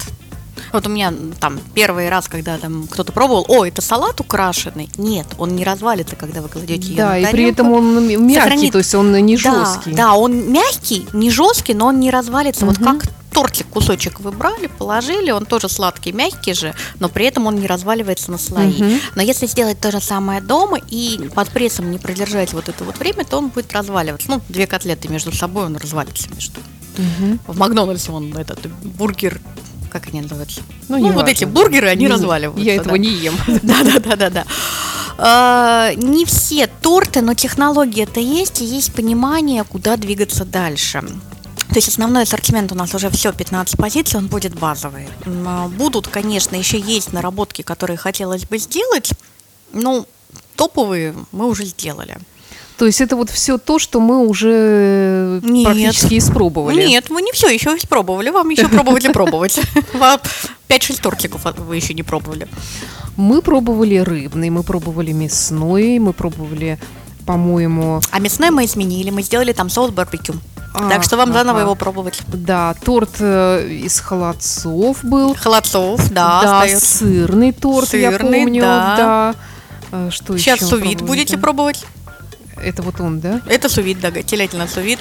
Вот 0.72 0.86
у 0.86 0.90
меня 0.90 1.12
там 1.40 1.60
первый 1.74 2.08
раз, 2.08 2.28
когда 2.28 2.58
там 2.58 2.86
кто-то 2.88 3.12
пробовал, 3.12 3.44
о, 3.48 3.64
это 3.64 3.82
салат 3.82 4.20
украшенный. 4.20 4.88
Нет, 4.96 5.26
он 5.38 5.56
не 5.56 5.64
развалится, 5.64 6.16
когда 6.16 6.42
вы 6.42 6.48
кладете 6.48 6.88
ее 6.88 6.96
Да, 6.96 7.10
на 7.10 7.18
и 7.18 7.32
при 7.32 7.50
этом 7.50 7.72
он 7.72 8.06
мягкий, 8.06 8.34
Сохранит... 8.34 8.72
то 8.72 8.78
есть 8.78 8.94
он 8.94 9.12
не 9.12 9.36
жесткий. 9.36 9.90
Да, 9.90 9.96
да, 9.96 10.14
он 10.14 10.50
мягкий, 10.50 11.06
не 11.12 11.30
жесткий, 11.30 11.74
но 11.74 11.86
он 11.86 12.00
не 12.00 12.10
развалится. 12.10 12.66
Угу. 12.66 12.74
Вот 12.74 12.84
как 12.84 13.12
тортик 13.36 13.66
кусочек 13.66 14.20
вы 14.20 14.32
брали, 14.32 14.66
положили, 14.66 15.30
он 15.30 15.44
тоже 15.44 15.68
сладкий, 15.68 16.10
мягкий 16.10 16.54
же, 16.54 16.74
но 17.00 17.10
при 17.10 17.26
этом 17.26 17.46
он 17.46 17.56
не 17.56 17.66
разваливается 17.66 18.30
на 18.30 18.38
слои. 18.38 18.82
Угу. 18.82 18.92
Но 19.16 19.22
если 19.22 19.46
сделать 19.46 19.78
то 19.78 19.90
же 19.90 20.00
самое 20.00 20.40
дома 20.40 20.78
и 20.88 21.28
под 21.34 21.50
прессом 21.50 21.90
не 21.90 21.98
продержать 21.98 22.54
вот 22.54 22.70
это 22.70 22.82
вот 22.84 22.98
время, 22.98 23.26
то 23.26 23.36
он 23.36 23.48
будет 23.48 23.74
разваливаться. 23.74 24.30
Ну, 24.30 24.40
две 24.48 24.66
котлеты 24.66 25.08
между 25.08 25.32
собой 25.32 25.66
он 25.66 25.76
развалится 25.76 26.28
между. 26.34 26.60
Угу. 26.96 27.38
В 27.52 27.58
Макдональдсе 27.58 28.10
он 28.10 28.34
этот 28.34 28.66
бургер 28.82 29.38
как 30.00 30.08
они 30.08 30.22
называются? 30.22 30.60
Ну, 30.88 30.98
ну 30.98 31.12
вот 31.12 31.28
эти 31.28 31.44
бургеры, 31.44 31.88
они 31.88 32.04
не, 32.04 32.10
разваливаются. 32.10 32.64
Я 32.64 32.76
да. 32.76 32.82
этого 32.82 32.94
не 32.96 33.10
ем. 33.10 33.34
Да-да-да-да-да. 33.62 34.44
А, 35.18 35.92
не 35.94 36.24
все 36.24 36.66
торты, 36.66 37.22
но 37.22 37.34
технология 37.34 38.02
это 38.02 38.20
есть, 38.20 38.60
и 38.60 38.64
есть 38.64 38.92
понимание, 38.92 39.64
куда 39.64 39.96
двигаться 39.96 40.44
дальше. 40.44 41.02
То 41.68 41.74
есть 41.76 41.88
основной 41.88 42.22
ассортимент 42.22 42.72
у 42.72 42.74
нас 42.74 42.94
уже 42.94 43.10
все, 43.10 43.32
15 43.32 43.76
позиций, 43.76 44.18
он 44.18 44.28
будет 44.28 44.58
базовый. 44.58 45.08
А, 45.24 45.68
будут, 45.68 46.08
конечно, 46.08 46.56
еще 46.56 46.78
есть 46.78 47.12
наработки, 47.12 47.62
которые 47.62 47.96
хотелось 47.96 48.44
бы 48.44 48.58
сделать, 48.58 49.12
ну, 49.72 50.06
топовые 50.54 51.14
мы 51.32 51.46
уже 51.46 51.64
сделали. 51.64 52.18
То 52.78 52.84
есть 52.84 53.00
это 53.00 53.16
вот 53.16 53.30
все 53.30 53.56
то, 53.56 53.78
что 53.78 54.00
мы 54.00 54.26
уже 54.26 55.40
Нет. 55.42 55.64
практически 55.64 56.18
испробовали. 56.18 56.86
Нет, 56.86 57.08
мы 57.08 57.22
не 57.22 57.32
все 57.32 57.48
еще 57.48 57.76
испробовали. 57.76 58.28
Вам 58.30 58.50
еще 58.50 58.68
пробовать 58.68 59.04
и 59.04 59.12
пробовать. 59.12 59.60
5-6 60.68 61.00
тортиков 61.00 61.42
вы 61.58 61.76
еще 61.76 61.94
не 61.94 62.02
пробовали. 62.02 62.48
Мы 63.16 63.40
пробовали 63.40 63.96
рыбный, 63.96 64.50
мы 64.50 64.62
пробовали 64.62 65.12
мясной, 65.12 65.98
мы 65.98 66.12
пробовали, 66.12 66.78
по-моему... 67.24 68.00
А 68.10 68.18
мясной 68.18 68.50
мы 68.50 68.64
изменили, 68.66 69.10
мы 69.10 69.22
сделали 69.22 69.52
там 69.52 69.70
соус 69.70 69.90
барбекю. 69.90 70.34
А, 70.74 70.90
так 70.90 71.02
что 71.02 71.16
вам 71.16 71.30
ага. 71.30 71.38
заново 71.38 71.60
его 71.60 71.74
пробовать. 71.74 72.20
Да, 72.26 72.74
торт 72.84 73.16
э, 73.20 73.66
из 73.66 73.98
холодцов 74.00 75.02
был. 75.02 75.34
Холодцов, 75.34 76.10
да. 76.10 76.42
Да, 76.42 76.60
остается. 76.60 76.98
сырный 76.98 77.52
торт, 77.52 77.88
сырный, 77.88 78.02
я 78.02 78.18
помню. 78.18 78.60
Да. 78.60 78.96
да. 78.96 79.34
Э, 79.92 80.10
что 80.10 80.36
Сейчас 80.36 80.60
сувид 80.60 81.00
будете 81.00 81.38
пробовать? 81.38 81.86
Это 82.62 82.82
вот 82.82 83.00
он, 83.00 83.20
да? 83.20 83.40
Это 83.46 83.68
сувид, 83.68 84.00
да, 84.00 84.10
телятина 84.10 84.66
сувид. 84.66 84.98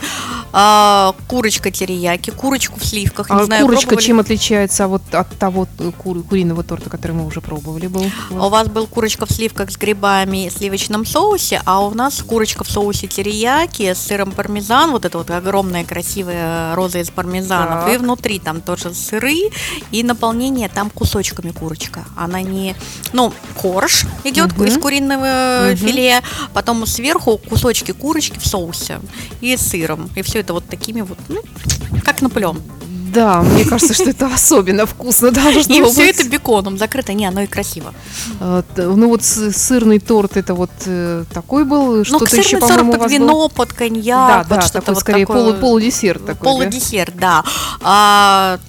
А, 0.51 1.15
курочка 1.27 1.71
терияки, 1.71 2.29
курочку 2.29 2.79
в 2.79 2.85
сливках. 2.85 3.29
Не 3.29 3.35
а 3.35 3.45
знаю, 3.45 3.65
курочка 3.65 3.87
пробовали? 3.87 4.05
чем 4.05 4.19
отличается 4.19 4.87
вот 4.87 5.01
от 5.11 5.29
того 5.37 5.67
кур, 5.97 6.23
куриного 6.23 6.63
торта, 6.63 6.89
который 6.89 7.13
мы 7.13 7.25
уже 7.25 7.41
пробовали? 7.41 7.87
Был? 7.87 8.05
У 8.31 8.49
вас 8.49 8.67
был 8.67 8.87
курочка 8.87 9.25
в 9.25 9.31
сливках 9.31 9.71
с 9.71 9.77
грибами 9.77 10.47
и 10.47 10.49
сливочном 10.49 11.05
соусе, 11.05 11.61
а 11.65 11.81
у 11.81 11.93
нас 11.93 12.21
курочка 12.21 12.63
в 12.63 12.69
соусе 12.69 13.07
терияки 13.07 13.93
с 13.93 13.99
сыром 13.99 14.31
пармезан. 14.31 14.91
Вот 14.91 15.05
это 15.05 15.17
вот 15.17 15.31
огромная 15.31 15.83
красивая 15.83 16.75
роза 16.75 16.99
из 16.99 17.09
пармезанов. 17.09 17.85
Так. 17.85 17.93
И 17.93 17.97
внутри 17.97 18.39
там 18.39 18.61
тоже 18.61 18.93
сыры 18.93 19.49
и 19.91 20.03
наполнение 20.03 20.69
там 20.69 20.89
кусочками 20.89 21.51
курочка. 21.51 22.05
Она 22.15 22.41
не... 22.41 22.75
Ну, 23.13 23.33
корж 23.61 24.05
идет 24.23 24.53
угу. 24.53 24.65
из 24.65 24.77
куриного 24.77 25.69
угу. 25.69 25.77
филе, 25.77 26.21
потом 26.53 26.85
сверху 26.85 27.39
кусочки 27.45 27.91
курочки 27.91 28.39
в 28.39 28.45
соусе 28.45 28.99
и 29.41 29.55
сыром. 29.57 30.09
И 30.15 30.21
все 30.21 30.39
это 30.39 30.53
вот 30.53 30.65
такими 30.65 31.01
вот, 31.01 31.17
ну, 31.29 31.41
как 32.03 32.21
Наполеон. 32.21 32.61
Да, 33.15 33.41
мне 33.41 33.63
кажется, 33.63 33.93
что 33.93 34.09
это 34.09 34.27
особенно 34.27 34.85
вкусно 34.85 35.31
должно 35.31 35.73
И 35.73 35.83
все 35.83 36.09
это 36.09 36.27
беконом 36.27 36.77
закрыто, 36.77 37.13
не, 37.13 37.25
оно 37.25 37.41
и 37.41 37.47
красиво. 37.47 37.93
А, 38.39 38.63
ну 38.75 39.07
вот 39.07 39.23
сырный 39.23 39.99
торт 39.99 40.35
это 40.37 40.53
вот 40.53 40.69
э, 40.85 41.23
такой 41.33 41.63
был, 41.63 42.03
что-то 42.03 42.35
еще, 42.35 42.57
по-моему, 42.57 42.93
под 42.93 43.11
вино, 43.11 43.49
под 43.49 43.73
коньяк, 43.73 44.47
да, 44.47 44.57
да, 44.57 44.67
такой 44.67 44.95
скорее 44.97 45.25
полудесерт 45.25 46.25
такой. 46.25 46.43
Полудесерт, 46.43 47.15
да. 47.15 47.43
А, 47.81 48.59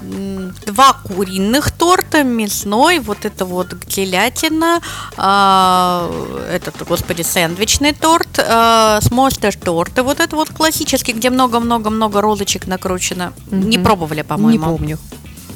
два 0.64 0.92
куриных 0.92 1.72
торта, 1.72 2.22
мясной, 2.22 3.00
вот 3.00 3.24
это 3.24 3.44
вот 3.44 3.74
телятина, 3.86 4.80
а, 5.16 6.08
этот, 6.52 6.86
господи, 6.86 7.22
сэндвичный 7.22 7.92
торт, 7.92 8.38
а, 8.38 9.00
смостер 9.02 9.56
торты, 9.56 10.02
вот 10.02 10.20
это 10.20 10.36
вот 10.36 10.50
классический, 10.50 11.12
где 11.12 11.30
много-много-много 11.30 12.20
розочек 12.20 12.66
накручено. 12.66 13.32
Не 13.50 13.78
пробовали, 13.78 14.22
по 14.22 14.35
по-моему. 14.36 14.64
Не 14.64 14.70
помню. 14.70 14.98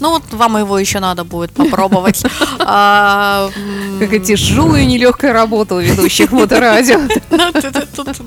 Ну 0.01 0.11
вот 0.11 0.23
вам 0.33 0.57
его 0.57 0.79
еще 0.79 0.99
надо 0.99 1.25
будет 1.25 1.53
попробовать. 1.53 2.25
А, 2.73 3.51
как 3.99 4.13
эти 4.13 4.37
тяжелая 4.37 4.85
нелегкая 4.85 5.33
работа 5.33 5.75
у 5.75 5.81
ведущих 5.81 6.31
моторадио. 6.31 7.01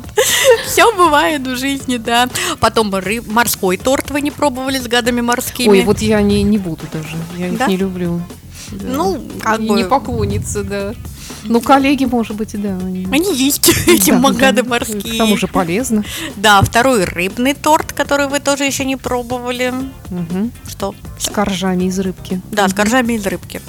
Все 0.65 0.91
бывает 0.97 1.47
в 1.47 1.55
жизни, 1.55 1.97
да. 1.97 2.27
Потом 2.59 2.93
морской 3.27 3.77
торт 3.77 4.11
вы 4.11 4.21
не 4.21 4.31
пробовали 4.31 4.79
с 4.79 4.87
гадами 4.87 5.21
морскими. 5.21 5.69
Ой, 5.69 5.81
вот 5.83 5.99
я 5.99 6.21
не, 6.21 6.43
не 6.43 6.57
буду 6.57 6.81
даже. 6.91 7.15
Я 7.37 7.47
их 7.47 7.67
не 7.67 7.77
люблю. 7.77 8.21
Ну, 8.71 9.23
как 9.41 9.59
и 9.59 9.67
бы... 9.67 9.75
не 9.75 9.83
поклонница, 9.85 10.63
да. 10.63 10.93
Ну, 11.43 11.61
коллеги, 11.61 12.05
может 12.05 12.35
быть, 12.35 12.59
да. 12.61 12.77
Они, 12.77 13.07
они 13.11 13.35
есть, 13.35 13.69
эти 13.87 14.11
да, 14.11 14.19
магады 14.19 14.63
да, 14.63 14.69
морские. 14.69 15.15
К 15.15 15.17
тому 15.17 15.37
же 15.37 15.47
полезно. 15.47 16.03
Да, 16.35 16.61
второй 16.61 17.05
рыбный 17.05 17.53
торт, 17.53 17.93
который 17.93 18.27
вы 18.27 18.39
тоже 18.39 18.63
еще 18.63 18.85
не 18.85 18.95
пробовали. 18.95 19.73
Угу. 20.09 20.51
Что? 20.67 20.95
С 21.19 21.29
коржами 21.29 21.85
из 21.85 21.99
рыбки. 21.99 22.41
Да, 22.51 22.67
с 22.67 22.73
коржами 22.73 23.13
из 23.13 23.25
рыбки. 23.25 23.61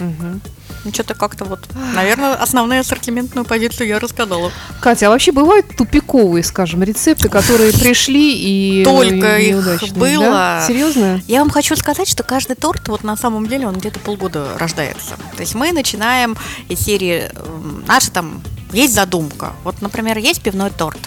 Угу. 0.00 0.40
Ну, 0.84 0.92
что-то 0.92 1.14
как-то 1.14 1.44
вот, 1.44 1.66
наверное, 1.94 2.34
основную 2.34 2.80
ассортиментную 2.80 3.44
позицию 3.44 3.88
я 3.88 3.98
рассказала. 3.98 4.52
Катя, 4.80 5.08
а 5.08 5.10
вообще 5.10 5.32
бывают 5.32 5.66
тупиковые, 5.76 6.44
скажем, 6.44 6.82
рецепты, 6.82 7.28
которые 7.28 7.72
пришли 7.72 8.34
и 8.34 8.84
Только 8.84 9.38
их 9.38 9.92
было. 9.94 10.24
Да? 10.24 10.64
Серьезно? 10.66 11.20
Я 11.26 11.40
вам 11.40 11.50
хочу 11.50 11.76
сказать, 11.76 12.08
что 12.08 12.22
каждый 12.22 12.56
торт 12.56 12.88
вот 12.88 13.04
на 13.04 13.16
самом 13.16 13.46
деле 13.46 13.66
он 13.66 13.76
где-то 13.76 13.98
полгода 14.00 14.56
рождается. 14.58 15.16
То 15.36 15.40
есть 15.40 15.54
мы 15.54 15.72
начинаем 15.72 16.36
из 16.68 16.80
серии 16.80 17.30
эм, 17.34 17.84
наша 17.86 18.10
там 18.10 18.42
есть 18.72 18.94
задумка. 18.94 19.52
Вот, 19.64 19.80
например, 19.82 20.18
есть 20.18 20.42
пивной 20.42 20.70
торт. 20.70 20.98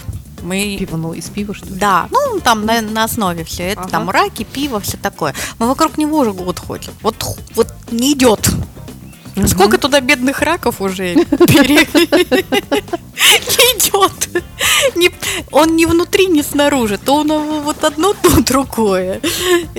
Мы... 0.41 0.77
Пивно 0.79 1.13
из 1.13 1.29
пива, 1.29 1.53
что 1.53 1.67
ли? 1.67 1.75
Да, 1.75 2.07
ну 2.09 2.39
там 2.39 2.65
на, 2.65 2.81
на 2.81 3.03
основе 3.03 3.43
все 3.43 3.63
это, 3.63 3.81
ага. 3.81 3.89
там 3.89 4.09
раки, 4.09 4.43
пиво, 4.43 4.79
все 4.79 4.97
такое. 4.97 5.35
Мы 5.59 5.67
вокруг 5.67 5.97
него 5.97 6.19
уже 6.19 6.33
год 6.33 6.59
ходим. 6.59 6.91
Вот, 7.01 7.15
вот 7.55 7.67
не 7.91 8.13
идет 8.13 8.49
Угу. 9.35 9.47
Сколько 9.47 9.77
туда 9.77 10.01
бедных 10.01 10.41
раков 10.41 10.81
уже 10.81 11.13
идет. 13.75 14.11
Он 15.51 15.75
не 15.75 15.85
внутри, 15.85 16.27
не 16.27 16.43
снаружи. 16.43 16.97
То 16.97 17.17
у 17.17 17.23
него 17.23 17.61
вот 17.61 17.83
одно, 17.83 18.13
то 18.13 18.41
другое. 18.41 19.21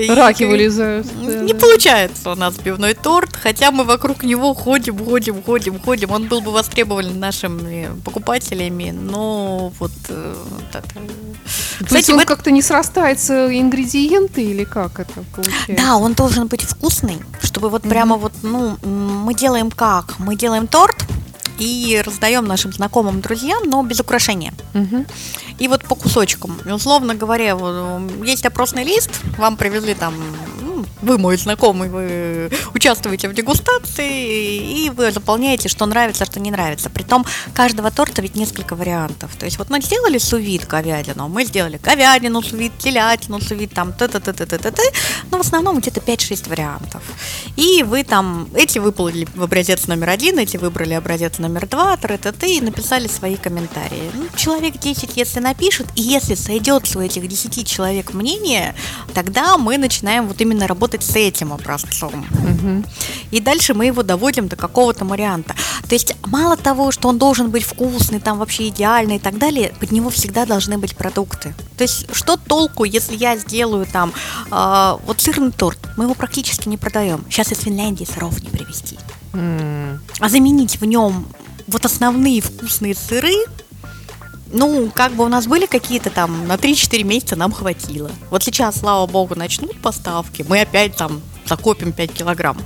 Раки 0.08 0.44
вылезают. 0.44 1.06
Не 1.20 1.54
получается 1.54 2.30
у 2.30 2.34
нас 2.34 2.54
пивной 2.54 2.94
торт, 2.94 3.36
хотя 3.36 3.70
мы 3.70 3.84
вокруг 3.84 4.22
него 4.22 4.54
ходим, 4.54 4.98
ходим, 5.04 5.42
ходим, 5.42 5.78
ходим. 5.78 6.10
Он 6.10 6.28
был 6.28 6.40
бы 6.40 6.50
востребован 6.50 7.18
нашими 7.18 7.88
покупателями, 8.04 8.90
но 8.90 9.72
вот... 9.78 9.92
Э, 10.08 10.34
есть 11.90 12.10
он 12.10 12.24
как-то 12.24 12.50
не 12.50 12.62
срастается 12.62 13.46
ингредиенты 13.58 14.42
или 14.42 14.64
как 14.64 15.00
это 15.00 15.24
получается? 15.34 15.74
Да, 15.76 15.96
он 15.96 16.14
должен 16.14 16.46
быть 16.46 16.62
вкусный, 16.62 17.18
чтобы 17.42 17.68
вот 17.68 17.82
прямо 17.82 18.16
вот, 18.16 18.32
ну, 18.42 18.76
мы 18.82 19.34
делаем 19.42 19.72
как? 19.72 20.20
Мы 20.20 20.36
делаем 20.36 20.68
торт 20.68 20.94
и 21.58 22.00
раздаем 22.06 22.44
нашим 22.44 22.72
знакомым 22.72 23.20
друзьям, 23.20 23.64
но 23.68 23.82
без 23.82 23.98
украшения. 23.98 24.54
Угу. 24.72 25.04
И 25.58 25.66
вот 25.66 25.84
по 25.84 25.96
кусочкам. 25.96 26.60
Условно 26.64 27.16
говоря, 27.16 27.56
вот, 27.56 28.24
есть 28.24 28.46
опросный 28.46 28.84
лист, 28.84 29.10
вам 29.38 29.56
привезли 29.56 29.94
там 29.94 30.14
вы 31.00 31.18
мой 31.18 31.36
знакомый, 31.36 31.88
вы 31.88 32.50
участвуете 32.74 33.28
в 33.28 33.34
дегустации, 33.34 34.84
и 34.84 34.90
вы 34.90 35.12
заполняете, 35.12 35.68
что 35.68 35.86
нравится, 35.86 36.24
что 36.24 36.40
не 36.40 36.50
нравится. 36.50 36.90
Притом 36.90 37.24
каждого 37.54 37.90
торта 37.90 38.22
ведь 38.22 38.34
несколько 38.34 38.76
вариантов. 38.76 39.34
То 39.36 39.46
есть 39.46 39.58
вот 39.58 39.70
мы 39.70 39.80
сделали 39.80 40.18
сувид 40.18 40.66
говядину, 40.66 41.28
мы 41.28 41.44
сделали 41.44 41.78
говядину 41.78 42.42
сувид, 42.42 42.72
телятину 42.78 43.40
сувид, 43.40 43.72
там 43.72 43.92
т 43.92 44.08
т 44.08 44.20
т 44.20 44.32
т 44.32 44.46
т 44.46 44.58
т 44.58 44.70
т 44.70 44.82
но 45.30 45.38
в 45.38 45.40
основном 45.40 45.78
где-то 45.78 46.00
5-6 46.00 46.48
вариантов. 46.48 47.02
И 47.56 47.82
вы 47.82 48.04
там, 48.04 48.48
эти 48.54 48.78
выполнили 48.78 49.26
в 49.34 49.42
образец 49.42 49.86
номер 49.86 50.10
один, 50.10 50.38
эти 50.38 50.56
выбрали 50.56 50.94
образец 50.94 51.38
номер 51.38 51.66
два, 51.66 51.96
т 51.96 52.16
т 52.16 52.32
т 52.32 52.46
и 52.46 52.60
написали 52.60 53.08
свои 53.08 53.36
комментарии. 53.36 54.10
Ну, 54.14 54.26
человек 54.36 54.78
10, 54.78 55.16
если 55.16 55.40
напишет, 55.40 55.86
и 55.94 56.02
если 56.02 56.34
сойдет 56.34 56.84
у 56.96 57.00
этих 57.00 57.26
10 57.26 57.66
человек 57.66 58.12
мнение, 58.14 58.74
тогда 59.14 59.56
мы 59.58 59.78
начинаем 59.78 60.26
вот 60.26 60.40
именно 60.40 60.66
работать 60.72 61.02
с 61.02 61.14
этим 61.16 61.52
образцом. 61.52 62.24
Угу. 62.30 62.84
И 63.30 63.40
дальше 63.40 63.74
мы 63.74 63.86
его 63.86 64.02
доводим 64.02 64.48
до 64.48 64.56
какого-то 64.56 65.04
варианта. 65.04 65.54
То 65.88 65.94
есть 65.94 66.16
мало 66.26 66.56
того, 66.56 66.92
что 66.92 67.08
он 67.08 67.18
должен 67.18 67.50
быть 67.50 67.64
вкусный, 67.64 68.20
там 68.20 68.38
вообще 68.38 68.68
идеальный 68.68 69.16
и 69.16 69.18
так 69.18 69.36
далее, 69.38 69.74
под 69.80 69.92
него 69.92 70.08
всегда 70.08 70.46
должны 70.46 70.78
быть 70.78 70.96
продукты. 70.96 71.54
То 71.76 71.84
есть 71.84 72.06
что 72.14 72.36
толку, 72.36 72.84
если 72.84 73.16
я 73.16 73.36
сделаю 73.36 73.86
там 73.86 74.12
э, 74.50 74.98
вот 75.06 75.20
сырный 75.20 75.52
торт, 75.52 75.78
мы 75.96 76.04
его 76.04 76.14
практически 76.14 76.68
не 76.68 76.78
продаем. 76.78 77.24
Сейчас 77.28 77.52
из 77.52 77.58
Финляндии 77.58 78.06
сыров 78.06 78.42
не 78.42 78.48
привезти. 78.48 78.98
Mm. 79.32 79.98
А 80.20 80.28
заменить 80.28 80.80
в 80.80 80.84
нем 80.86 81.26
вот 81.66 81.84
основные 81.84 82.40
вкусные 82.40 82.94
сыры, 82.94 83.34
ну, 84.52 84.90
как 84.94 85.12
бы 85.12 85.24
у 85.24 85.28
нас 85.28 85.46
были 85.46 85.66
какие-то 85.66 86.10
там, 86.10 86.46
на 86.46 86.54
3-4 86.54 87.02
месяца 87.04 87.36
нам 87.36 87.52
хватило. 87.52 88.10
Вот 88.30 88.42
сейчас, 88.42 88.80
слава 88.80 89.06
богу, 89.06 89.34
начнут 89.34 89.80
поставки, 89.80 90.44
мы 90.48 90.60
опять 90.60 90.96
там 90.96 91.20
закопим 91.46 91.92
5 91.92 92.12
килограмм 92.12 92.58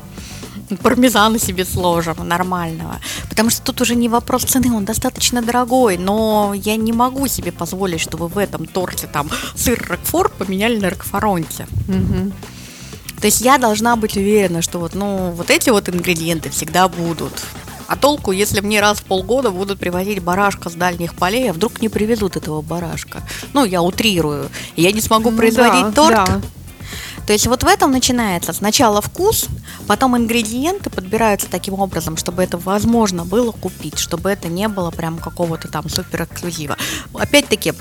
пармезана 0.83 1.39
себе 1.39 1.65
сложим 1.65 2.17
нормального. 2.27 2.99
Потому 3.29 3.51
что 3.51 3.63
тут 3.63 3.81
уже 3.81 3.95
не 3.95 4.09
вопрос 4.09 4.43
цены, 4.43 4.75
он 4.75 4.85
достаточно 4.85 5.43
дорогой, 5.43 5.97
но 5.97 6.55
я 6.55 6.77
не 6.77 6.93
могу 6.93 7.27
себе 7.29 7.53
позволить, 7.53 8.01
чтобы 8.01 8.29
в 8.29 8.39
этом 8.39 8.67
торте 8.67 9.07
там 9.07 9.31
сыр 9.55 9.85
Рокфор 9.89 10.31
поменяли 10.31 10.79
на 10.79 10.91
Рокфоронте. 10.91 11.67
Угу. 11.89 12.33
То 13.21 13.27
есть 13.27 13.41
я 13.41 13.59
должна 13.59 13.97
быть 13.97 14.17
уверена, 14.17 14.61
что 14.63 14.79
вот, 14.79 14.95
ну, 14.95 15.31
вот 15.31 15.51
эти 15.51 15.71
вот 15.71 15.89
ингредиенты 15.89 16.51
всегда 16.51 16.89
будут. 16.89 17.33
А 17.87 17.97
толку, 17.97 18.33
если 18.33 18.61
мне 18.61 18.81
раз 18.81 18.99
в 18.99 19.05
полгода 19.05 19.51
будут 19.51 19.79
привозить 19.79 20.23
барашка 20.23 20.71
с 20.71 20.75
дальних 20.75 21.15
полей, 21.15 21.51
а 21.51 21.53
вдруг 21.53 21.81
не 21.81 21.89
привезут 21.89 22.37
этого 22.37 22.63
барашка? 22.63 23.23
Ну, 23.53 23.65
я 23.65 23.83
утрирую. 23.83 24.51
Я 24.77 24.93
не 24.93 25.01
смогу 25.01 25.31
ну, 25.31 25.37
производить 25.37 25.87
да, 25.87 25.93
торт. 25.93 26.15
Да. 26.27 26.41
То 27.27 27.33
есть 27.33 27.47
вот 27.49 27.65
в 27.65 27.67
этом 27.67 27.91
начинается 27.91 28.53
сначала 28.53 29.01
вкус, 29.01 29.47
потом 29.89 30.17
ингредиенты 30.17 30.91
подбираются 30.91 31.49
таким 31.51 31.75
образом, 31.75 32.17
чтобы 32.17 32.43
это 32.43 32.57
возможно 32.57 33.25
было 33.25 33.51
купить, 33.51 33.99
чтобы 33.99 34.31
это 34.31 34.47
не 34.47 34.69
было 34.69 34.93
прям 34.93 35.19
какого-то 35.19 35.67
там 35.67 35.89
супер 35.89 36.23
эксклюзива. 36.23 36.77
Опять-таки, 37.15 37.73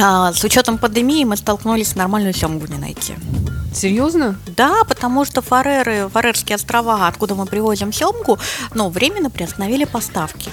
а, 0.00 0.32
с 0.32 0.42
учетом 0.44 0.78
пандемии 0.78 1.24
мы 1.24 1.36
столкнулись 1.36 1.88
с 1.88 1.94
нормальную 1.94 2.32
семгу 2.32 2.66
не 2.66 2.78
найти. 2.78 3.14
Серьезно? 3.72 4.38
Да, 4.56 4.84
потому 4.84 5.24
что 5.24 5.42
Фареры, 5.42 6.08
Фарерские 6.12 6.56
острова, 6.56 7.06
откуда 7.06 7.34
мы 7.34 7.46
привозим 7.46 7.92
семгу, 7.92 8.38
ну, 8.74 8.88
временно 8.88 9.30
приостановили 9.30 9.84
поставки. 9.84 10.50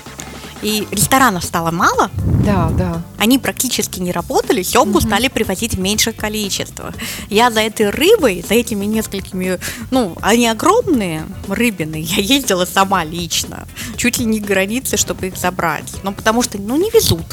И 0.61 0.87
ресторанов 0.91 1.43
стало 1.43 1.71
мало. 1.71 2.09
Да, 2.45 2.69
да. 2.69 3.03
Они 3.19 3.37
практически 3.37 3.99
не 3.99 4.11
работали, 4.11 4.63
семгу 4.63 4.97
угу. 4.97 5.01
стали 5.01 5.27
привозить 5.27 5.75
в 5.75 5.79
меньших 5.79 6.15
количествах. 6.15 6.95
Я 7.29 7.51
за 7.51 7.61
этой 7.61 7.89
рыбой, 7.89 8.43
за 8.47 8.55
этими 8.55 8.85
несколькими, 8.85 9.59
ну, 9.91 10.15
они 10.21 10.47
огромные 10.47 11.25
рыбины, 11.47 11.97
я 11.97 12.21
ездила 12.21 12.65
сама 12.65 13.03
лично, 13.03 13.67
чуть 13.97 14.17
ли 14.17 14.25
не 14.25 14.39
к 14.39 14.45
границе, 14.45 14.97
чтобы 14.97 15.27
их 15.27 15.37
забрать. 15.37 15.91
Ну, 16.03 16.11
потому 16.11 16.41
что, 16.41 16.57
ну, 16.57 16.75
не 16.75 16.89
везут. 16.89 17.25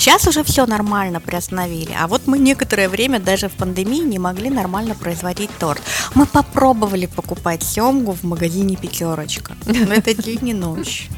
Сейчас 0.00 0.26
уже 0.26 0.42
все 0.44 0.64
нормально 0.64 1.20
приостановили. 1.20 1.94
А 1.94 2.06
вот 2.06 2.26
мы 2.26 2.38
некоторое 2.38 2.88
время 2.88 3.20
даже 3.20 3.50
в 3.50 3.52
пандемии 3.52 4.00
не 4.00 4.18
могли 4.18 4.48
нормально 4.48 4.94
производить 4.94 5.50
торт. 5.58 5.82
Мы 6.14 6.24
попробовали 6.24 7.04
покупать 7.04 7.62
семгу 7.62 8.12
в 8.12 8.22
магазине 8.22 8.76
«Пятерочка». 8.76 9.58
Но 9.66 9.92
это 9.92 10.14
день 10.14 10.48
и 10.48 10.54
ночь. 10.54 11.10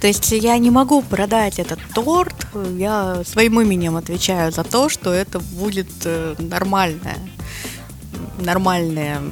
То 0.00 0.08
есть 0.08 0.32
я 0.32 0.58
не 0.58 0.72
могу 0.72 1.02
продать 1.02 1.60
этот 1.60 1.78
торт, 1.94 2.34
я 2.76 3.22
своим 3.24 3.60
именем 3.60 3.96
отвечаю 3.96 4.50
за 4.50 4.64
то, 4.64 4.88
что 4.88 5.12
это 5.12 5.38
будет 5.38 5.88
э, 6.04 6.34
нормальное, 6.40 7.18
нормальное 8.40 9.22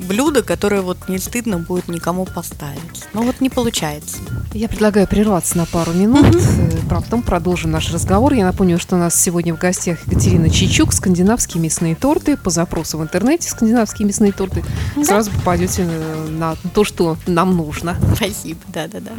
блюдо, 0.00 0.42
которое 0.42 0.80
вот 0.80 1.08
не 1.08 1.18
стыдно 1.18 1.58
будет 1.58 1.88
никому 1.88 2.24
поставить. 2.24 3.06
Но 3.12 3.22
вот 3.22 3.40
не 3.40 3.50
получается. 3.50 4.18
Я 4.52 4.68
предлагаю 4.68 5.06
прерваться 5.06 5.56
на 5.56 5.66
пару 5.66 5.92
минут. 5.92 6.26
Mm-hmm. 6.26 6.88
Потом 6.88 7.22
продолжим 7.22 7.70
наш 7.70 7.92
разговор. 7.92 8.32
Я 8.32 8.44
напомню, 8.44 8.78
что 8.78 8.96
у 8.96 8.98
нас 8.98 9.14
сегодня 9.14 9.54
в 9.54 9.58
гостях 9.58 9.98
Екатерина 10.06 10.50
Чичук, 10.50 10.92
скандинавские 10.92 11.62
мясные 11.62 11.94
торты. 11.94 12.36
По 12.36 12.50
запросу 12.50 12.98
в 12.98 13.02
интернете 13.02 13.48
скандинавские 13.48 14.06
мясные 14.06 14.32
торты. 14.32 14.64
Да. 14.96 15.04
Сразу 15.04 15.30
попадете 15.30 15.88
на 16.28 16.56
то, 16.74 16.84
что 16.84 17.16
нам 17.26 17.56
нужно. 17.56 17.96
Спасибо, 18.16 18.60
да-да-да. 18.68 19.12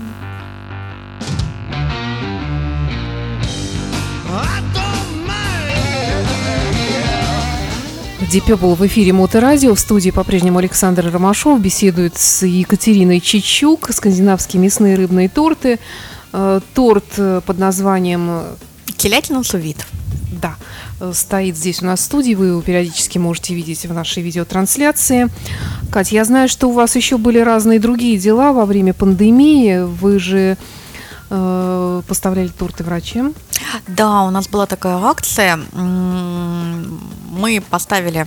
Deep 8.32 8.46
Purple 8.46 8.76
в 8.76 8.88
эфире 8.88 9.12
Моторадио. 9.12 9.76
В 9.76 9.80
студии 9.80 10.10
по-прежнему 10.10 10.60
Александр 10.60 11.12
Ромашов 11.12 11.60
беседует 11.60 12.18
с 12.18 12.46
Екатериной 12.46 13.20
Чичук. 13.20 13.90
Скандинавские 13.92 14.62
мясные 14.62 14.96
рыбные 14.96 15.28
торты. 15.28 15.80
Э, 16.32 16.62
торт 16.74 17.04
э, 17.18 17.42
под 17.46 17.58
названием... 17.58 18.30
Э, 18.30 18.44
Телятина 18.96 19.44
сувит. 19.44 19.86
Да, 20.32 20.56
стоит 21.12 21.58
здесь 21.58 21.82
у 21.82 21.86
нас 21.88 22.00
в 22.00 22.04
студии. 22.04 22.34
Вы 22.34 22.48
его 22.48 22.62
периодически 22.62 23.18
можете 23.18 23.54
видеть 23.54 23.86
в 23.86 23.94
нашей 23.94 24.24
видеотрансляции. 24.24 25.28
Катя, 25.92 26.16
я 26.16 26.24
знаю, 26.24 26.48
что 26.48 26.70
у 26.70 26.72
вас 26.72 26.96
еще 26.96 27.18
были 27.18 27.40
разные 27.40 27.82
другие 27.82 28.18
дела 28.18 28.54
во 28.54 28.66
время 28.66 28.94
пандемии. 28.94 29.82
Вы 29.84 30.20
же 30.20 30.58
э, 31.30 32.02
поставляли 32.08 32.48
торты 32.48 32.86
врачам. 32.86 33.34
Да, 33.88 34.24
у 34.24 34.30
нас 34.32 34.48
была 34.48 34.66
такая 34.66 34.98
акция. 35.04 35.60
Мы 35.74 37.62
поставили 37.70 38.26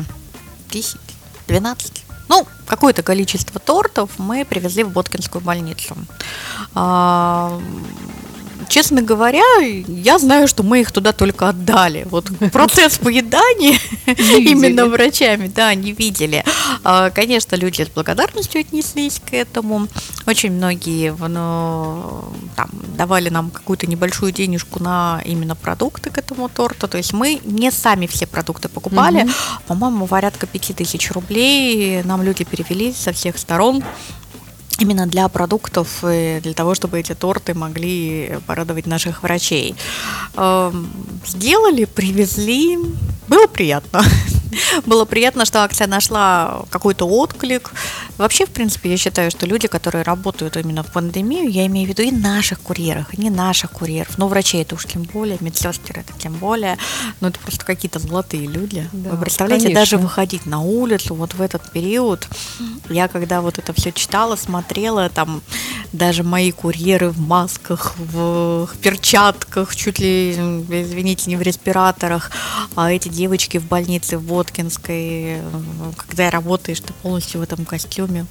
10, 0.70 0.96
12 1.48 2.04
ну, 2.28 2.46
какое-то 2.66 3.02
количество 3.02 3.60
тортов 3.60 4.10
мы 4.18 4.44
привезли 4.44 4.82
в 4.84 4.90
Боткинскую 4.90 5.42
больницу. 5.42 5.94
Честно 8.68 9.02
говоря, 9.02 9.42
я 9.60 10.18
знаю, 10.18 10.48
что 10.48 10.62
мы 10.62 10.80
их 10.80 10.92
туда 10.92 11.12
только 11.12 11.48
отдали. 11.48 12.06
Вот 12.10 12.26
процесс 12.52 12.98
поедания 12.98 13.78
именно 14.06 14.86
врачами, 14.86 15.48
да, 15.48 15.74
не 15.74 15.92
видели. 15.92 16.44
А, 16.82 17.10
конечно, 17.10 17.56
люди 17.56 17.82
с 17.82 17.88
благодарностью 17.88 18.60
отнеслись 18.60 19.20
к 19.24 19.32
этому. 19.32 19.88
Очень 20.26 20.52
многие 20.52 21.14
ну, 21.16 22.24
там, 22.56 22.70
давали 22.96 23.28
нам 23.28 23.50
какую-то 23.50 23.86
небольшую 23.86 24.32
денежку 24.32 24.82
на 24.82 25.22
именно 25.24 25.54
продукты 25.54 26.10
к 26.10 26.18
этому 26.18 26.48
торту. 26.48 26.88
То 26.88 26.98
есть 26.98 27.12
мы 27.12 27.40
не 27.44 27.70
сами 27.70 28.06
все 28.06 28.26
продукты 28.26 28.68
покупали. 28.68 29.26
По-моему, 29.66 30.06
порядка 30.06 30.46
5000 30.46 31.10
рублей 31.12 32.02
нам 32.02 32.22
люди 32.22 32.44
перевели 32.44 32.92
со 32.92 33.12
всех 33.12 33.38
сторон 33.38 33.82
именно 34.78 35.06
для 35.06 35.28
продуктов, 35.28 35.98
для 36.02 36.52
того, 36.54 36.74
чтобы 36.74 37.00
эти 37.00 37.14
торты 37.14 37.54
могли 37.54 38.38
порадовать 38.46 38.86
наших 38.86 39.22
врачей. 39.22 39.74
Эм, 40.36 40.90
сделали, 41.26 41.84
привезли, 41.84 42.78
было 43.28 43.46
приятно. 43.46 44.02
Было 44.86 45.04
приятно, 45.04 45.44
что 45.44 45.62
акция 45.62 45.86
нашла 45.86 46.64
какой-то 46.70 47.06
отклик. 47.06 47.72
Вообще, 48.18 48.46
в 48.46 48.50
принципе, 48.50 48.90
я 48.90 48.96
считаю, 48.96 49.30
что 49.30 49.46
люди, 49.46 49.68
которые 49.68 50.02
работают 50.02 50.56
именно 50.56 50.82
в 50.82 50.92
пандемию, 50.92 51.50
я 51.50 51.66
имею 51.66 51.86
в 51.86 51.88
виду 51.90 52.02
и 52.02 52.10
наших 52.10 52.60
курьеров, 52.60 53.12
и 53.12 53.20
не 53.20 53.30
наших 53.30 53.70
курьеров, 53.70 54.18
но 54.18 54.28
врачей 54.28 54.62
это 54.62 54.74
уж 54.74 54.86
тем 54.86 55.02
более, 55.02 55.36
медсестры 55.40 56.00
это 56.00 56.12
тем 56.18 56.34
более, 56.34 56.78
ну 57.20 57.28
это 57.28 57.38
просто 57.40 57.64
какие-то 57.64 57.98
золотые 57.98 58.46
люди. 58.46 58.88
Да, 58.92 59.10
Вы 59.10 59.16
представляете, 59.18 59.66
конечно. 59.66 59.80
даже 59.80 59.98
выходить 59.98 60.46
на 60.46 60.60
улицу 60.60 61.14
вот 61.14 61.34
в 61.34 61.42
этот 61.42 61.70
период, 61.72 62.28
я 62.88 63.08
когда 63.08 63.40
вот 63.40 63.58
это 63.58 63.72
все 63.72 63.92
читала, 63.92 64.36
смотрела, 64.36 65.08
там 65.08 65.42
даже 65.92 66.22
мои 66.22 66.50
курьеры 66.50 67.10
в 67.10 67.20
масках, 67.20 67.94
в 67.96 68.68
перчатках, 68.82 69.74
чуть 69.76 69.98
ли, 69.98 70.32
извините, 70.32 71.30
не 71.30 71.36
в 71.36 71.42
респираторах, 71.42 72.30
а 72.74 72.92
эти 72.92 73.08
девочки 73.08 73.58
в 73.58 73.66
больнице 73.66 74.18
в 74.18 74.26
Воткинской, 74.44 75.40
когда 75.96 76.30
работаешь, 76.30 76.80
ты 76.80 76.92
полностью 76.92 77.40
в 77.40 77.42
этом 77.42 77.64
костюме. 77.64 78.26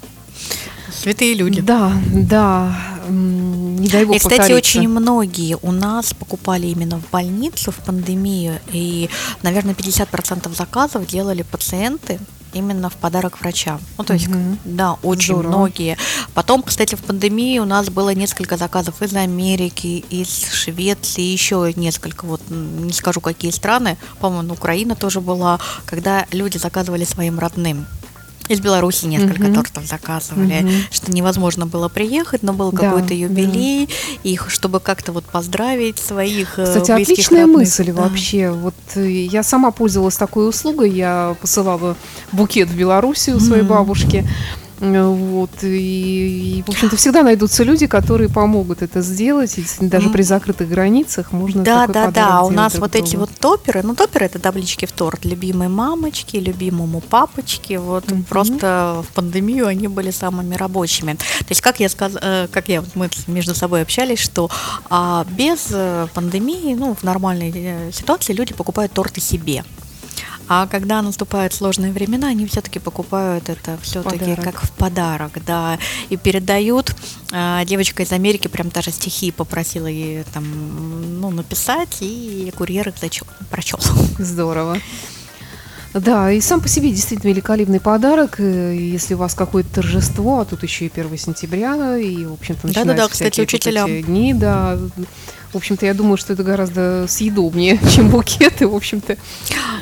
Святые 0.91 1.33
люди. 1.33 1.61
Да, 1.61 1.91
да. 2.13 2.75
Не 3.09 3.87
дай 3.87 4.05
бог 4.05 4.15
И, 4.15 4.19
кстати, 4.19 4.37
покориться. 4.37 4.57
очень 4.57 4.87
многие 4.87 5.57
у 5.61 5.71
нас 5.71 6.13
покупали 6.13 6.67
именно 6.67 6.99
в 6.99 7.09
больницу 7.09 7.71
в 7.71 7.77
пандемию. 7.77 8.59
И, 8.71 9.09
наверное, 9.41 9.73
50% 9.73 10.55
заказов 10.55 11.07
делали 11.07 11.41
пациенты, 11.43 12.19
именно 12.53 12.89
в 12.89 12.93
подарок 12.93 13.39
врачам. 13.39 13.79
Ну, 13.97 14.03
то 14.03 14.13
есть, 14.13 14.27
угу. 14.27 14.57
да, 14.63 14.93
очень 15.03 15.35
Здорово. 15.35 15.47
многие. 15.57 15.97
Потом, 16.33 16.63
кстати, 16.63 16.95
в 16.95 17.03
пандемии 17.03 17.59
у 17.59 17.65
нас 17.65 17.89
было 17.89 18.13
несколько 18.13 18.57
заказов 18.57 19.01
из 19.01 19.13
Америки, 19.15 20.03
из 20.09 20.51
Швеции, 20.51 21.21
еще 21.21 21.73
несколько, 21.75 22.25
вот 22.25 22.41
не 22.49 22.93
скажу 22.93 23.21
какие 23.21 23.51
страны, 23.51 23.97
по-моему, 24.19 24.53
Украина 24.53 24.95
тоже 24.95 25.21
была, 25.21 25.59
когда 25.85 26.25
люди 26.31 26.57
заказывали 26.57 27.03
своим 27.03 27.39
родным. 27.39 27.85
Из 28.49 28.59
Беларуси 28.59 29.05
несколько 29.05 29.45
угу. 29.45 29.53
тортов 29.55 29.85
заказывали, 29.85 30.63
угу. 30.63 30.71
что 30.91 31.11
невозможно 31.11 31.65
было 31.65 31.87
приехать, 31.87 32.43
но 32.43 32.51
был 32.53 32.71
да, 32.71 32.79
какой-то 32.79 33.13
юбилей, 33.13 33.87
да. 33.87 34.29
их, 34.29 34.49
чтобы 34.49 34.79
как-то 34.79 35.13
вот 35.13 35.23
поздравить 35.23 35.97
своих 35.97 36.59
э, 36.59 36.65
Кстати, 36.65 36.91
отличная 36.91 37.41
родных. 37.41 37.59
мысль 37.59 37.91
да. 37.93 38.01
вообще. 38.01 38.51
Вот 38.51 38.75
э, 38.95 39.09
я 39.09 39.43
сама 39.43 39.71
пользовалась 39.71 40.17
такой 40.17 40.49
услугой, 40.49 40.91
я 40.91 41.35
посылала 41.39 41.95
букет 42.31 42.69
в 42.69 42.75
Белоруссию 42.75 43.39
своей 43.39 43.63
mm. 43.63 43.67
бабушке. 43.67 44.27
Вот, 44.79 45.51
и, 45.63 46.57
и, 46.59 46.63
в 46.63 46.69
общем-то, 46.69 46.95
всегда 46.97 47.23
найдутся 47.23 47.63
люди, 47.63 47.87
которые 47.87 48.29
помогут 48.29 48.81
это 48.81 49.01
сделать, 49.01 49.57
и 49.57 49.65
даже 49.79 50.09
при 50.09 50.23
закрытых 50.23 50.69
границах 50.69 51.31
можно 51.31 51.63
Да, 51.63 51.87
да, 51.87 52.11
да, 52.11 52.41
у 52.41 52.49
нас 52.49 52.75
вот 52.75 52.95
эти 52.95 53.15
вот 53.15 53.29
топеры, 53.39 53.81
ну, 53.83 53.95
топеры 53.95 54.25
это 54.25 54.39
таблички 54.39 54.85
в 54.85 54.91
торт 54.91 55.25
любимой 55.25 55.67
мамочки, 55.67 56.37
любимому 56.37 57.01
папочке, 57.01 57.79
вот 57.79 58.05
mm-hmm. 58.05 58.23
просто 58.25 59.03
в 59.09 59.13
пандемию 59.13 59.67
они 59.67 59.87
были 59.87 60.11
самыми 60.11 60.55
рабочими. 60.55 61.13
То 61.13 61.49
есть, 61.49 61.61
как 61.61 61.79
я 61.79 61.89
сказала, 61.89 62.19
э, 62.23 62.47
как 62.51 62.69
я, 62.69 62.83
мы 62.95 63.09
между 63.27 63.55
собой 63.55 63.81
общались, 63.81 64.19
что 64.19 64.49
а, 64.89 65.25
без 65.29 65.67
э, 65.71 66.07
пандемии, 66.13 66.75
ну, 66.75 66.95
в 66.95 67.03
нормальной 67.03 67.51
э, 67.53 67.91
ситуации 67.91 68.33
люди 68.33 68.53
покупают 68.53 68.91
торты 68.93 69.21
себе. 69.21 69.63
А 70.47 70.67
когда 70.67 71.01
наступают 71.01 71.53
сложные 71.53 71.91
времена, 71.91 72.27
они 72.27 72.45
все-таки 72.47 72.79
покупают 72.79 73.49
это 73.49 73.77
все-таки 73.81 74.35
как 74.35 74.61
в 74.61 74.71
подарок, 74.71 75.31
да, 75.45 75.79
и 76.09 76.17
передают. 76.17 76.95
А, 77.31 77.63
девочка 77.65 78.03
из 78.03 78.11
Америки 78.11 78.47
прям 78.47 78.69
даже 78.69 78.91
стихи 78.91 79.31
попросила 79.31 79.87
ей 79.87 80.23
там, 80.33 81.21
ну, 81.21 81.29
написать, 81.29 81.97
и 82.01 82.51
курьер 82.57 82.89
их 82.89 82.97
зачел, 82.97 83.27
прочел. 83.49 83.79
Здорово. 84.19 84.77
Да, 85.93 86.31
и 86.31 86.41
сам 86.41 86.59
по 86.59 86.67
себе 86.67 86.89
действительно 86.89 87.29
великолепный 87.29 87.79
подарок, 87.79 88.39
э, 88.39 88.75
если 88.75 89.13
у 89.13 89.17
вас 89.17 89.35
какое-то 89.35 89.75
торжество, 89.75 90.39
а 90.39 90.45
тут 90.45 90.63
еще 90.63 90.87
и 90.87 90.91
1 90.91 91.17
сентября, 91.17 91.97
и, 91.97 92.25
в 92.25 92.33
общем-то, 92.33 92.67
начинаются 92.67 92.95
да, 92.95 93.03
да, 93.03 93.03
да, 93.03 93.09
кстати, 93.09 93.41
учителям. 93.41 93.95
Вот 93.95 94.05
дни, 94.05 94.33
да, 94.33 94.79
в 95.53 95.57
общем-то, 95.57 95.85
я 95.85 95.93
думаю, 95.93 96.17
что 96.17 96.33
это 96.33 96.43
гораздо 96.43 97.05
съедобнее, 97.07 97.79
чем 97.95 98.09
букеты, 98.09 98.67
в 98.67 98.75
общем-то. 98.75 99.17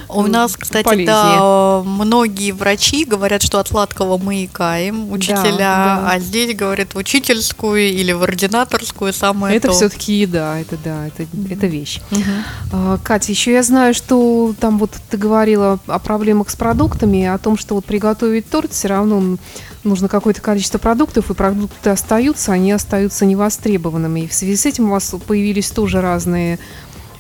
У 0.10 0.24
нас, 0.24 0.58
кстати, 0.58 0.84
полезнее. 0.84 1.08
да, 1.08 1.82
многие 1.86 2.52
врачи 2.52 3.06
говорят, 3.06 3.42
что 3.42 3.60
от 3.60 3.70
сладкого 3.70 4.18
мы 4.18 4.46
икаем, 4.46 5.12
учителя, 5.12 5.52
да, 5.52 5.58
да. 5.58 6.12
а 6.12 6.20
здесь 6.20 6.56
говорят 6.56 6.94
в 6.94 6.98
учительскую 6.98 7.92
или 7.92 8.12
в 8.12 8.22
ординаторскую 8.24 9.14
самое 9.14 9.56
Это 9.56 9.72
все-таки 9.72 10.14
еда, 10.14 10.60
это 10.60 10.78
да, 10.84 11.08
это, 11.08 11.24
mm-hmm. 11.24 11.54
это 11.54 11.68
вещь. 11.68 12.02
Mm-hmm. 12.12 13.00
Катя, 13.04 13.32
еще 13.32 13.54
я 13.54 13.64
знаю, 13.64 13.94
что 13.94 14.54
там 14.60 14.78
вот 14.78 14.92
ты 15.10 15.18
говорила 15.18 15.80
о 15.88 16.00
проблемах 16.00 16.50
с 16.50 16.56
продуктами, 16.56 17.26
о 17.26 17.38
том, 17.38 17.58
что 17.58 17.76
вот 17.76 17.86
приготовить 17.86 18.50
торт 18.50 18.74
все 18.74 18.90
равно 18.90 19.38
нужно 19.84 20.08
какое-то 20.08 20.42
количество 20.42 20.78
продуктов, 20.78 21.30
и 21.30 21.34
продукты 21.34 21.90
остаются, 21.90 22.52
они 22.52 22.72
остаются 22.72 23.26
невостребованными. 23.26 24.22
И 24.22 24.28
в 24.28 24.34
связи 24.34 24.56
с 24.56 24.66
этим 24.66 24.86
у 24.86 24.92
вас 24.92 25.14
появились 25.28 25.72
тоже 25.72 26.02
разные 26.02 26.60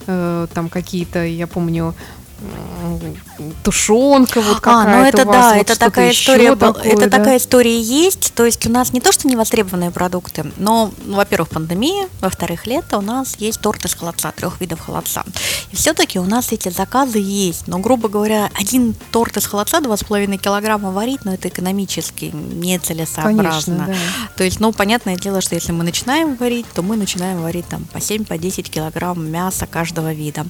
э, 0.07 0.47
там 0.53 0.69
какие-то, 0.69 1.25
я 1.25 1.47
помню, 1.47 1.95
тушенка 3.63 4.41
вот 4.41 4.59
какая-то. 4.59 4.91
А, 4.91 4.97
ну 4.97 5.03
это 5.03 5.25
да, 5.25 5.53
вот 5.53 5.61
это 5.61 5.79
такая 5.79 6.11
история, 6.11 6.55
такое, 6.55 6.83
это 6.83 7.09
да? 7.09 7.17
такая 7.17 7.37
история 7.37 7.79
есть. 7.79 8.33
То 8.33 8.45
есть 8.45 8.65
у 8.65 8.71
нас 8.71 8.93
не 8.93 9.01
то, 9.01 9.11
что 9.11 9.27
невостребованные 9.27 9.91
продукты, 9.91 10.51
но, 10.57 10.91
ну, 11.05 11.15
во-первых, 11.15 11.49
пандемия, 11.49 12.07
во-вторых, 12.21 12.67
лето 12.67 12.97
у 12.97 13.01
нас 13.01 13.35
есть 13.37 13.61
торт 13.61 13.85
из 13.85 13.93
холодца, 13.93 14.31
трех 14.31 14.59
видов 14.61 14.79
холодца. 14.79 15.23
И 15.71 15.75
все-таки 15.75 16.19
у 16.19 16.25
нас 16.25 16.51
эти 16.51 16.69
заказы 16.69 17.19
есть. 17.19 17.67
Но, 17.67 17.79
грубо 17.79 18.09
говоря, 18.09 18.49
один 18.59 18.95
торт 19.11 19.37
из 19.37 19.45
холодца 19.45 19.79
2,5 19.79 20.37
килограмма 20.37 20.91
варить, 20.91 21.23
но 21.23 21.31
ну, 21.31 21.35
это 21.35 21.47
экономически 21.47 22.31
нецелесообразно. 22.33 23.85
Конечно, 23.85 23.85
да. 23.87 23.95
То 24.35 24.43
есть, 24.43 24.59
ну, 24.59 24.71
понятное 24.71 25.15
дело, 25.15 25.41
что 25.41 25.55
если 25.55 25.71
мы 25.71 25.83
начинаем 25.83 26.35
варить, 26.35 26.65
то 26.73 26.81
мы 26.81 26.97
начинаем 26.97 27.41
варить 27.41 27.67
там 27.67 27.85
по 27.85 27.97
7-10 27.97 28.63
по 28.63 28.69
килограмм 28.69 29.29
мяса 29.29 29.67
каждого 29.67 30.13
вида. 30.13 30.45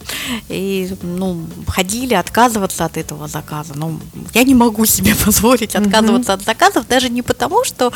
И, 0.49 0.93
ну, 1.01 1.45
ходили 1.82 2.13
отказываться 2.13 2.86
от 2.86 2.98
этого 2.98 3.28
заказа. 3.28 3.74
Ну, 3.76 4.00
я 4.36 4.44
не 4.44 4.54
могу 4.54 4.86
себе 4.86 5.15
позволить 5.26 5.76
отказываться 5.76 6.34
от 6.34 6.44
заказов, 6.44 6.88
даже 6.88 7.10
не 7.10 7.24
потому, 7.24 7.63
что, 7.63 7.91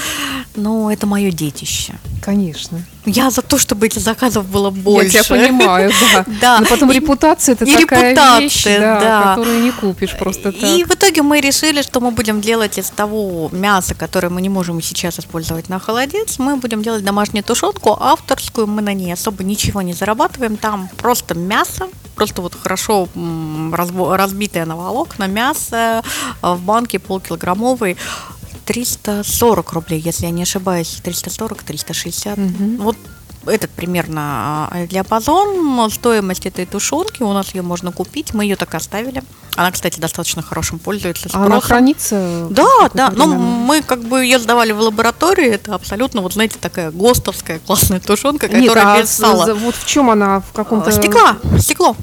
ну, 0.55 0.89
это 0.89 1.05
мое 1.05 1.31
детище. 1.31 1.93
Конечно. 2.23 2.83
Я 3.05 3.29
за 3.29 3.43
то, 3.43 3.59
чтобы 3.59 3.85
этих 3.85 4.01
заказов 4.01 4.45
было 4.45 4.71
больше. 4.71 5.17
Я 5.17 5.23
тебя 5.23 5.35
понимаю, 5.35 5.91
да. 6.13 6.25
да. 6.41 6.59
Но 6.61 6.65
потом 6.65 6.91
репутация 6.91 7.53
это 7.53 7.65
и 7.65 7.73
такая 7.75 8.11
репутация, 8.11 8.39
вещь, 8.39 8.63
да, 8.63 8.99
да. 8.99 9.35
которую 9.35 9.61
не 9.61 9.71
купишь 9.71 10.17
просто 10.17 10.51
так. 10.51 10.63
И 10.63 10.83
в 10.83 10.91
итоге 10.91 11.21
мы 11.21 11.39
решили, 11.41 11.83
что 11.83 11.99
мы 11.99 12.09
будем 12.09 12.41
делать 12.41 12.79
из 12.79 12.89
того 12.89 13.49
мяса, 13.51 13.93
которое 13.93 14.29
мы 14.29 14.41
не 14.41 14.49
можем 14.49 14.81
сейчас 14.81 15.19
использовать 15.19 15.69
на 15.69 15.79
холодец, 15.79 16.39
мы 16.39 16.55
будем 16.55 16.81
делать 16.81 17.03
домашнюю 17.03 17.43
тушенку 17.43 17.95
авторскую. 17.99 18.65
Мы 18.65 18.81
на 18.81 18.93
ней 18.95 19.13
особо 19.13 19.43
ничего 19.43 19.83
не 19.83 19.93
зарабатываем. 19.93 20.57
Там 20.57 20.89
просто 20.97 21.35
мясо, 21.35 21.87
просто 22.15 22.41
вот 22.41 22.55
хорошо 22.55 23.07
разбитое 24.15 24.65
на 24.65 24.75
волокна 24.75 25.27
мясо 25.27 26.03
в 26.41 26.59
банке 26.61 26.99
полкилограммовый 26.99 27.97
340 28.65 29.73
рублей, 29.73 29.99
если 29.99 30.25
я 30.25 30.31
не 30.31 30.43
ошибаюсь, 30.43 31.01
340-360. 31.03 32.33
Угу. 32.33 32.83
Вот 32.83 32.97
этот 33.45 33.69
примерно 33.71 34.69
а, 34.71 34.87
диапазон 34.87 35.89
стоимость 35.91 36.45
этой 36.45 36.65
тушенки. 36.65 37.23
У 37.23 37.33
нас 37.33 37.53
ее 37.53 37.61
можно 37.61 37.91
купить. 37.91 38.33
Мы 38.33 38.43
ее 38.43 38.55
так 38.55 38.73
оставили. 38.75 39.23
Она, 39.55 39.71
кстати, 39.71 39.99
достаточно 39.99 40.41
хорошим 40.41 40.79
пользуется 40.79 41.29
спросом. 41.29 41.45
Она 41.45 41.61
хранится? 41.61 42.47
Да, 42.49 42.89
да. 42.93 43.11
Но 43.11 43.27
мы 43.27 43.81
как 43.81 44.01
бы 44.03 44.23
ее 44.23 44.39
сдавали 44.39 44.71
в 44.71 44.79
лаборатории. 44.79 45.47
Это 45.47 45.75
абсолютно, 45.75 46.21
вот 46.21 46.33
знаете, 46.33 46.57
такая 46.59 46.91
ГОСТовская 46.91 47.59
классная 47.59 47.99
тушенка, 47.99 48.47
которая 48.47 48.61
Нет, 48.61 48.77
а 48.77 49.01
без 49.01 49.09
сала. 49.11 49.53
Вот 49.53 49.75
в 49.75 49.85
чем 49.85 50.09
она? 50.09 50.41
В 50.41 50.51
каком-то... 50.51 50.91
Стекла, 50.91 51.37
стекло. 51.59 51.95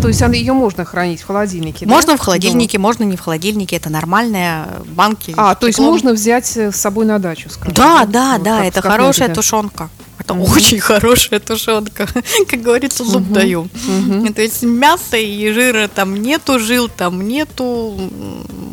То 0.00 0.08
есть 0.08 0.20
ее 0.20 0.52
можно 0.52 0.84
хранить 0.84 1.20
в 1.20 1.26
холодильнике? 1.26 1.86
Можно 1.86 2.12
да? 2.12 2.16
в 2.16 2.20
холодильнике, 2.20 2.78
Дома. 2.78 2.88
можно 2.88 3.04
не 3.04 3.16
в 3.16 3.20
холодильнике. 3.20 3.76
Это 3.76 3.90
нормальные 3.90 4.66
банки. 4.86 5.34
А, 5.36 5.54
то 5.54 5.66
есть 5.66 5.78
можно 5.78 6.12
взять 6.12 6.56
э, 6.56 6.72
с 6.72 6.76
собой 6.76 7.04
на 7.04 7.18
дачу, 7.18 7.50
скажем? 7.50 7.74
Да, 7.74 8.06
да, 8.06 8.34
вот, 8.34 8.42
да. 8.42 8.64
Это 8.64 8.80
хорошая 8.82 9.28
да. 9.28 9.34
тушенка. 9.34 9.90
Это 10.20 10.34
mm-hmm. 10.34 10.52
очень 10.54 10.80
хорошая 10.80 11.40
тушенка, 11.40 12.06
как 12.48 12.60
говорится, 12.60 13.04
зуб 13.04 13.22
mm-hmm. 13.22 13.32
даю. 13.32 13.68
Mm-hmm. 13.72 14.34
То 14.34 14.42
есть 14.42 14.62
мяса 14.62 15.16
и 15.16 15.50
жира 15.50 15.88
там 15.88 16.14
нету, 16.14 16.58
жил 16.58 16.88
там 16.88 17.26
нету. 17.26 17.98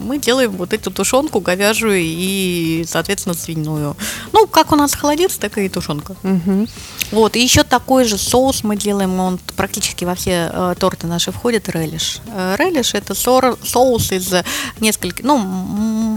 Мы 0.03 0.19
делаем 0.19 0.51
вот 0.51 0.73
эту 0.73 0.91
тушенку 0.91 1.39
говяжью 1.39 1.95
и, 1.95 2.85
соответственно, 2.87 3.33
свиную. 3.33 3.95
Ну, 4.33 4.45
как 4.47 4.71
у 4.73 4.75
нас 4.75 4.93
холодец, 4.93 5.37
так 5.37 5.57
и 5.57 5.69
тушенка. 5.69 6.15
Mm-hmm. 6.23 6.69
Вот, 7.11 7.35
и 7.37 7.41
еще 7.41 7.63
такой 7.63 8.03
же 8.03 8.17
соус 8.17 8.63
мы 8.63 8.75
делаем, 8.75 9.17
он 9.19 9.39
практически 9.55 10.03
во 10.03 10.15
все 10.15 10.51
э, 10.51 10.75
торты 10.77 11.07
наши 11.17 11.31
входит, 11.31 11.67
релиш. 11.69 12.21
Э, 12.27 12.55
релиш 12.59 12.93
это 12.93 13.15
соус 13.15 14.11
из 14.11 14.33
нескольких, 14.79 15.25
ну, 15.25 15.39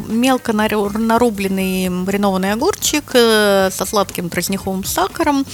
мелко 0.08 0.52
нарубленный 0.52 1.88
маринованный 1.88 2.52
огурчик 2.52 3.04
э, 3.14 3.70
со 3.72 3.86
сладким 3.86 4.28
тростниковым 4.28 4.84
сахаром, 4.84 5.46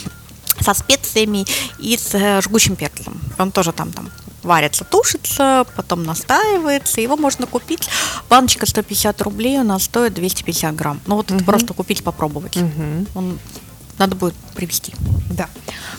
со 0.60 0.74
специями 0.74 1.46
и 1.78 1.96
с 1.96 2.14
э, 2.14 2.40
жгучим 2.42 2.74
перцем. 2.74 3.20
Он 3.38 3.52
тоже 3.52 3.72
там, 3.72 3.92
там 3.92 4.10
варится, 4.42 4.84
тушится, 4.84 5.64
потом 5.76 6.02
настаивается. 6.02 7.00
Его 7.00 7.16
можно 7.16 7.46
купить. 7.46 7.88
Баночка 8.28 8.66
150 8.66 9.22
рублей 9.22 9.58
у 9.60 9.64
нас 9.64 9.84
стоит 9.84 10.14
250 10.14 10.74
грамм. 10.74 11.00
Ну 11.06 11.16
вот 11.16 11.30
угу. 11.30 11.36
это 11.36 11.44
просто 11.44 11.72
купить, 11.72 12.02
попробовать. 12.02 12.56
Угу. 12.56 13.06
Он 13.14 13.38
надо 13.98 14.16
будет 14.16 14.34
привезти. 14.54 14.94
Да. 15.30 15.48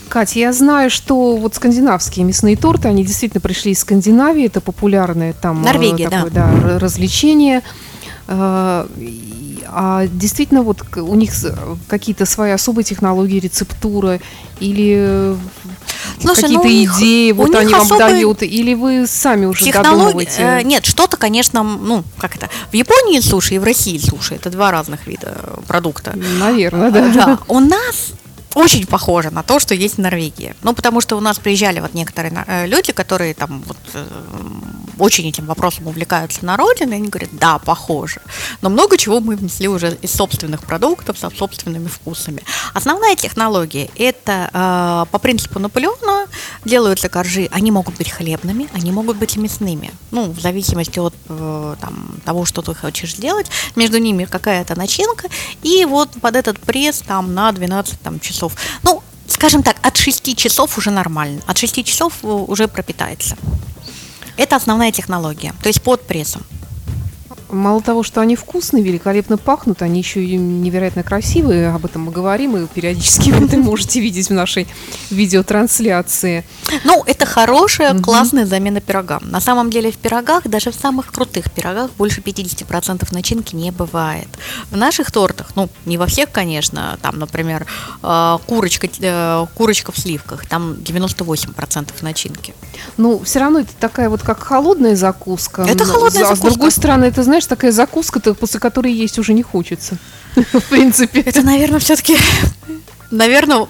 Катя, 0.10 0.40
я 0.40 0.54
знаю, 0.54 0.90
что 0.90 1.36
вот 1.36 1.56
скандинавские 1.56 2.26
мясные 2.26 2.56
торты, 2.56 2.88
они 2.88 3.04
действительно 3.04 3.42
пришли 3.42 3.72
из 3.72 3.80
Скандинавии, 3.80 4.46
это 4.46 4.62
популярное 4.62 5.34
там 5.34 5.62
э, 5.64 5.66
Норвегия, 5.66 6.10
такое, 6.10 6.32
да. 6.32 6.52
да, 6.52 6.80
развлечение. 6.80 7.62
Э, 9.68 9.72
а 9.72 10.08
действительно 10.08 10.64
вот 10.64 10.82
у 10.98 11.16
них 11.16 11.32
какие-то 11.88 12.26
свои 12.26 12.52
особые 12.52 12.84
технологии, 12.84 13.40
рецептура 13.40 14.20
или 14.60 15.36
какие-то 16.24 16.64
ну, 16.64 16.86
идеи, 16.86 17.32
вот 17.32 17.54
они 17.56 17.74
вам 17.74 17.88
дают, 17.88 18.44
или 18.44 18.74
вы 18.74 19.06
сами 19.08 19.46
уже 19.46 19.64
технологии, 19.64 19.98
додумываете? 19.98 20.42
Э, 20.42 20.62
нет, 20.64 20.86
что-то, 20.86 21.18
конечно, 21.18 21.64
ну, 21.64 22.04
как 22.18 22.36
это, 22.36 22.50
в 22.72 22.74
Японии 22.74 23.20
суши 23.20 23.56
и 23.56 23.60
в 23.60 23.64
России 23.64 23.98
суши, 23.98 24.36
это 24.36 24.50
два 24.50 24.72
разных 24.72 25.08
вида 25.08 25.36
продукта. 25.68 26.18
Наверное, 26.40 26.92
да. 26.92 27.10
да. 27.10 27.40
У 27.48 27.60
нас 27.60 28.14
очень 28.56 28.88
похоже 28.88 29.30
на 29.30 29.44
то, 29.44 29.60
что 29.60 29.76
есть 29.76 29.96
в 29.96 29.98
Норвегии. 30.00 30.56
Ну, 30.64 30.74
потому 30.74 31.02
что 31.02 31.16
у 31.16 31.20
нас 31.20 31.38
приезжали 31.38 31.80
вот 31.80 31.94
некоторые 31.94 32.44
э, 32.48 32.66
люди, 32.66 32.92
которые 32.92 33.34
там 33.34 33.64
вот 33.68 33.78
э, 33.94 34.08
очень 35.00 35.28
этим 35.28 35.46
вопросом 35.46 35.88
увлекаются 35.88 36.46
на 36.46 36.58
родине, 36.58 36.96
они 36.96 37.10
говорят, 37.10 37.30
да, 37.34 37.60
похоже. 37.60 38.22
Но 38.62 38.70
много 38.70 38.98
чего 38.98 39.20
мы 39.20 39.36
внесли 39.36 39.68
уже 39.68 39.98
из 40.02 40.12
собственных 40.12 40.62
продуктов, 40.64 41.18
со 41.18 41.30
собственными 41.30 41.88
вкусами. 41.88 42.42
Основная 42.74 43.16
технология– 43.16 43.90
это 43.98 44.50
э, 44.54 45.12
по 45.12 45.20
принципу 45.20 45.60
Наполеона 45.60 46.28
делаются 46.66 47.10
коржи. 47.10 47.48
Они 47.52 47.72
могут 47.72 47.96
быть 47.98 48.10
хлебными, 48.10 48.70
они 48.74 48.92
могут 48.92 49.18
быть 49.18 49.36
мясными. 49.38 49.92
Ну, 50.12 50.32
в 50.32 50.40
зависимости 50.40 51.00
от 51.00 51.14
э, 51.30 51.76
там, 51.80 52.20
того, 52.26 52.46
что 52.46 52.62
ты 52.62 52.74
хочешь 52.74 53.16
сделать. 53.16 53.48
Между 53.76 53.98
ними 53.98 54.26
какая-то 54.26 54.76
начинка. 54.78 55.28
И 55.64 55.86
вот 55.86 56.10
под 56.22 56.36
этот 56.36 56.60
пресс 56.60 57.00
там 57.00 57.34
на 57.34 57.52
12 57.52 58.00
там, 58.02 58.20
часов 58.20 58.38
часов. 58.38 58.54
Ну, 58.84 59.02
скажем 59.28 59.64
так, 59.64 59.78
от 59.82 59.98
6 59.98 60.36
часов 60.36 60.78
уже 60.78 60.92
нормально. 60.92 61.42
От 61.48 61.58
6 61.58 61.84
часов 61.86 62.14
э, 62.24 62.28
уже 62.28 62.68
пропитается. 62.68 63.36
Это 64.38 64.56
основная 64.56 64.92
технология, 64.92 65.54
то 65.62 65.68
есть 65.68 65.82
под 65.82 66.02
прессом. 66.04 66.44
Мало 67.50 67.82
того, 67.82 68.04
что 68.04 68.22
они 68.22 68.36
вкусные, 68.36 68.84
великолепно 68.84 69.38
пахнут, 69.38 69.82
они 69.82 70.00
еще 70.00 70.24
и 70.24 70.36
невероятно 70.36 71.04
красивые, 71.04 71.70
об 71.70 71.86
этом 71.86 72.04
мы 72.04 72.12
говорим, 72.12 72.58
и 72.58 72.68
периодически 72.68 73.30
вы 73.32 73.46
это 73.46 73.58
можете 73.58 74.00
видеть 74.00 74.30
в 74.30 74.34
нашей 74.34 74.68
видеотрансляции. 75.10 76.44
Ну, 76.84 77.04
это 77.06 77.26
хорошая, 77.26 77.94
угу. 77.94 78.04
классная 78.04 78.46
замена 78.46 78.82
пирогам. 78.82 79.22
На 79.30 79.40
самом 79.40 79.70
деле 79.70 79.92
в 79.92 79.98
пирогах, 79.98 80.48
даже 80.48 80.72
в 80.72 80.76
самых 80.76 81.12
крутых 81.12 81.52
пирогах, 81.52 81.92
больше 81.98 82.22
50% 82.22 83.08
начинки 83.12 83.56
не 83.56 83.72
бывает. 83.72 84.28
В 84.72 84.78
наших 84.78 85.12
тортах, 85.12 85.52
ну, 85.56 85.70
не 85.86 85.98
во 85.98 86.08
всех, 86.08 86.32
конечно, 86.32 86.98
там, 87.02 87.20
например, 87.20 87.66
э, 88.04 88.38
курочка, 88.46 88.88
э, 89.00 89.46
курочка 89.56 89.92
в 89.92 89.98
сливках, 89.98 90.46
там 90.48 90.74
98% 90.74 92.02
начинки. 92.02 92.54
Ну, 92.98 93.20
все 93.24 93.40
равно 93.40 93.60
это 93.60 93.72
такая 93.80 94.10
вот 94.10 94.22
как 94.22 94.40
холодная 94.44 94.96
закуска. 94.96 95.64
Это 95.64 95.86
холодная 95.86 96.24
а 96.24 96.28
закуска. 96.28 96.36
с 96.36 96.54
другой 96.54 96.72
стороны, 96.72 97.06
это, 97.06 97.24
знаешь, 97.24 97.37
знаешь, 97.38 97.46
такая 97.46 97.72
закуска, 97.72 98.20
после 98.20 98.60
которой 98.60 98.92
есть 98.92 99.20
уже 99.20 99.34
не 99.34 99.44
хочется. 99.44 99.98
В 100.36 100.62
принципе. 100.70 101.22
Это, 101.22 101.44
наверное, 101.44 101.80
все-таки, 101.80 102.18
наверное, 103.12 103.68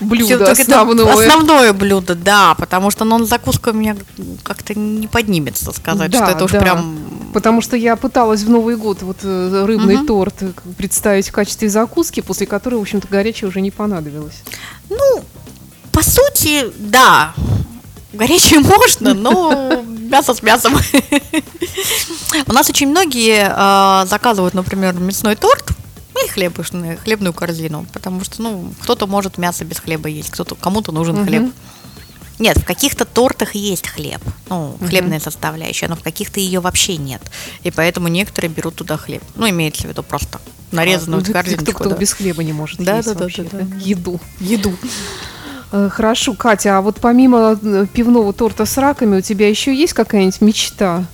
блюдо 0.00 0.50
основное. 0.50 1.12
Основное 1.12 1.72
блюдо, 1.74 2.14
да, 2.14 2.54
потому 2.54 2.90
что 2.90 3.04
ну, 3.04 3.24
закуска 3.24 3.70
у 3.70 3.72
меня 3.74 3.96
как-то 4.42 4.78
не 4.78 5.06
поднимется 5.08 5.72
сказать, 5.72 6.10
да, 6.10 6.18
что 6.18 6.30
это 6.30 6.44
уж 6.44 6.52
да. 6.52 6.60
прям... 6.60 6.98
Потому 7.34 7.60
что 7.60 7.76
я 7.76 7.96
пыталась 7.96 8.42
в 8.42 8.48
Новый 8.50 8.76
год 8.76 9.02
вот 9.02 9.18
э, 9.22 9.64
рыбный 9.66 9.96
угу. 9.96 10.06
торт 10.06 10.34
представить 10.78 11.28
в 11.28 11.32
качестве 11.32 11.68
закуски, 11.68 12.20
после 12.20 12.46
которой, 12.46 12.76
в 12.76 12.80
общем-то, 12.80 13.08
горячее 13.08 13.48
уже 13.48 13.60
не 13.60 13.70
понадобилось. 13.70 14.42
Ну, 14.88 15.22
по 15.92 16.02
сути, 16.02 16.72
да. 16.78 17.34
Горячее 18.14 18.60
можно, 18.60 19.12
но 19.12 19.84
мясо 20.08 20.34
с 20.34 20.42
мясом. 20.42 20.74
У 22.46 22.52
нас 22.52 22.68
очень 22.68 22.88
многие 22.88 23.48
э, 23.48 24.06
заказывают, 24.06 24.54
например, 24.54 24.94
мясной 24.94 25.36
торт 25.36 25.70
или 26.18 26.28
хлебушную, 26.28 26.98
хлебную 26.98 27.32
корзину, 27.32 27.86
потому 27.92 28.24
что, 28.24 28.42
ну, 28.42 28.72
кто-то 28.82 29.06
может 29.06 29.38
мясо 29.38 29.64
без 29.64 29.78
хлеба 29.78 30.08
есть, 30.08 30.30
кто-то 30.30 30.54
кому-то 30.54 30.92
нужен 30.92 31.16
угу. 31.18 31.26
хлеб. 31.26 31.52
Нет, 32.38 32.58
в 32.58 32.64
каких-то 32.64 33.06
тортах 33.06 33.54
есть 33.54 33.88
хлеб, 33.88 34.20
ну, 34.50 34.76
хлебная 34.86 35.20
составляющая, 35.20 35.88
но 35.88 35.96
в 35.96 36.02
каких-то 36.02 36.38
ее 36.38 36.60
вообще 36.60 36.98
нет. 36.98 37.22
И 37.62 37.70
поэтому 37.70 38.08
некоторые 38.08 38.50
берут 38.50 38.74
туда 38.74 38.98
хлеб. 38.98 39.22
Ну, 39.36 39.48
имеется 39.48 39.82
в 39.82 39.84
виду 39.86 40.02
просто 40.02 40.38
нарезанную 40.70 41.22
а, 41.26 41.32
корзинку. 41.32 41.64
Кто, 41.64 41.72
кто 41.72 41.90
да. 41.90 41.96
без 41.96 42.12
хлеба 42.12 42.44
не 42.44 42.52
может 42.52 42.78
да, 42.78 42.98
есть 42.98 43.12
да, 43.12 43.14
вообще, 43.14 43.44
да, 43.44 43.58
да, 43.58 43.64
да. 43.64 43.76
Еду. 43.76 44.20
Еду. 44.40 44.76
Э, 45.76 45.90
хорошо, 45.90 46.32
Катя, 46.32 46.78
а 46.78 46.80
вот 46.80 47.00
помимо 47.02 47.58
э, 47.62 47.86
пивного 47.92 48.32
торта 48.32 48.64
с 48.64 48.78
раками 48.78 49.18
у 49.18 49.20
тебя 49.20 49.46
еще 49.46 49.74
есть 49.74 49.92
какая-нибудь 49.92 50.40
мечта? 50.40 51.04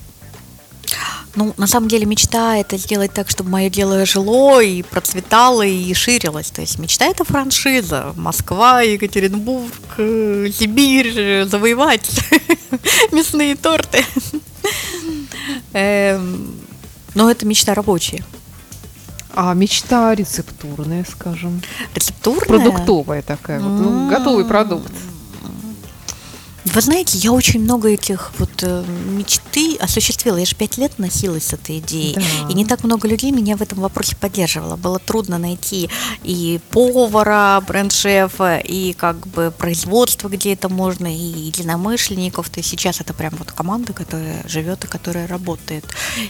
Ну, 1.35 1.53
на 1.57 1.67
самом 1.67 1.89
деле 1.89 2.05
мечта 2.05 2.55
это 2.57 2.77
сделать 2.77 3.11
так, 3.11 3.29
чтобы 3.29 3.49
мое 3.49 3.69
дело 3.69 4.05
жило 4.05 4.61
и 4.61 4.81
процветало 4.83 5.63
и 5.65 5.93
ширилось. 5.93 6.49
То 6.51 6.61
есть 6.61 6.79
мечта 6.79 7.07
это 7.07 7.25
франшиза. 7.25 8.13
Москва, 8.15 8.81
Екатеринбург, 8.81 9.73
э, 9.97 10.47
Сибирь, 10.57 11.43
завоевать 11.45 12.09
мясные 13.11 13.57
торты. 13.57 14.05
Эм, 15.73 16.53
но 17.15 17.29
это 17.29 17.45
мечта 17.45 17.73
рабочая. 17.73 18.23
А 19.35 19.53
мечта 19.53 20.13
рецептурная, 20.13 21.05
скажем. 21.09 21.61
Рецептурная? 21.95 22.47
Продуктовая 22.47 23.21
такая, 23.21 23.59
вот, 23.59 23.81
ну, 23.81 24.09
готовый 24.09 24.45
продукт. 24.45 24.91
Вы 26.65 26.81
знаете, 26.81 27.17
я 27.17 27.33
очень 27.33 27.61
много 27.61 27.89
этих 27.89 28.31
вот 28.37 28.49
э, 28.61 28.85
мечты 29.07 29.75
осуществила. 29.77 30.37
Я 30.37 30.45
же 30.45 30.55
пять 30.55 30.77
лет 30.77 30.97
носилась 30.97 31.47
с 31.47 31.53
этой 31.53 31.79
идеей. 31.79 32.15
Да. 32.15 32.49
И 32.49 32.53
не 32.53 32.65
так 32.65 32.83
много 32.83 33.07
людей 33.07 33.31
меня 33.31 33.57
в 33.57 33.61
этом 33.61 33.79
вопросе 33.79 34.15
поддерживало. 34.15 34.77
Было 34.77 34.97
трудно 34.97 35.37
найти 35.37 35.89
и 36.23 36.61
повара, 36.71 37.61
бренд-шефа, 37.67 38.57
и 38.59 38.93
как 38.93 39.27
бы 39.27 39.53
производство, 39.55 40.29
где 40.29 40.53
это 40.53 40.69
можно, 40.69 41.13
и 41.13 41.19
единомышленников. 41.19 42.49
То 42.49 42.61
есть 42.61 42.69
сейчас 42.69 43.01
это 43.01 43.13
прям 43.13 43.33
вот 43.37 43.51
команда, 43.51 43.91
которая 43.91 44.47
живет 44.47 44.85
и 44.85 44.87
которая 44.87 45.27
работает. 45.27 45.85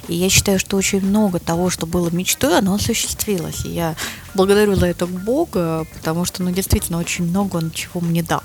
И 0.08 0.16
я 0.16 0.30
считаю, 0.30 0.58
что 0.58 0.78
очень 0.78 1.02
много 1.02 1.40
того, 1.40 1.70
что 1.70 1.86
было 1.86 2.10
мечтой, 2.10 2.58
оно 2.58 2.74
осуществилось. 2.74 3.66
И 3.66 3.70
я 3.70 3.96
благодарю 4.34 4.76
за 4.76 4.88
это 4.88 5.06
Бога, 5.06 5.86
потому 5.94 6.26
что, 6.26 6.42
ну, 6.42 6.50
действительно, 6.50 6.98
очень 6.98 7.26
много 7.26 7.58
он 7.58 7.70
чего 7.70 8.02
мне 8.02 8.24
дал. 8.24 8.44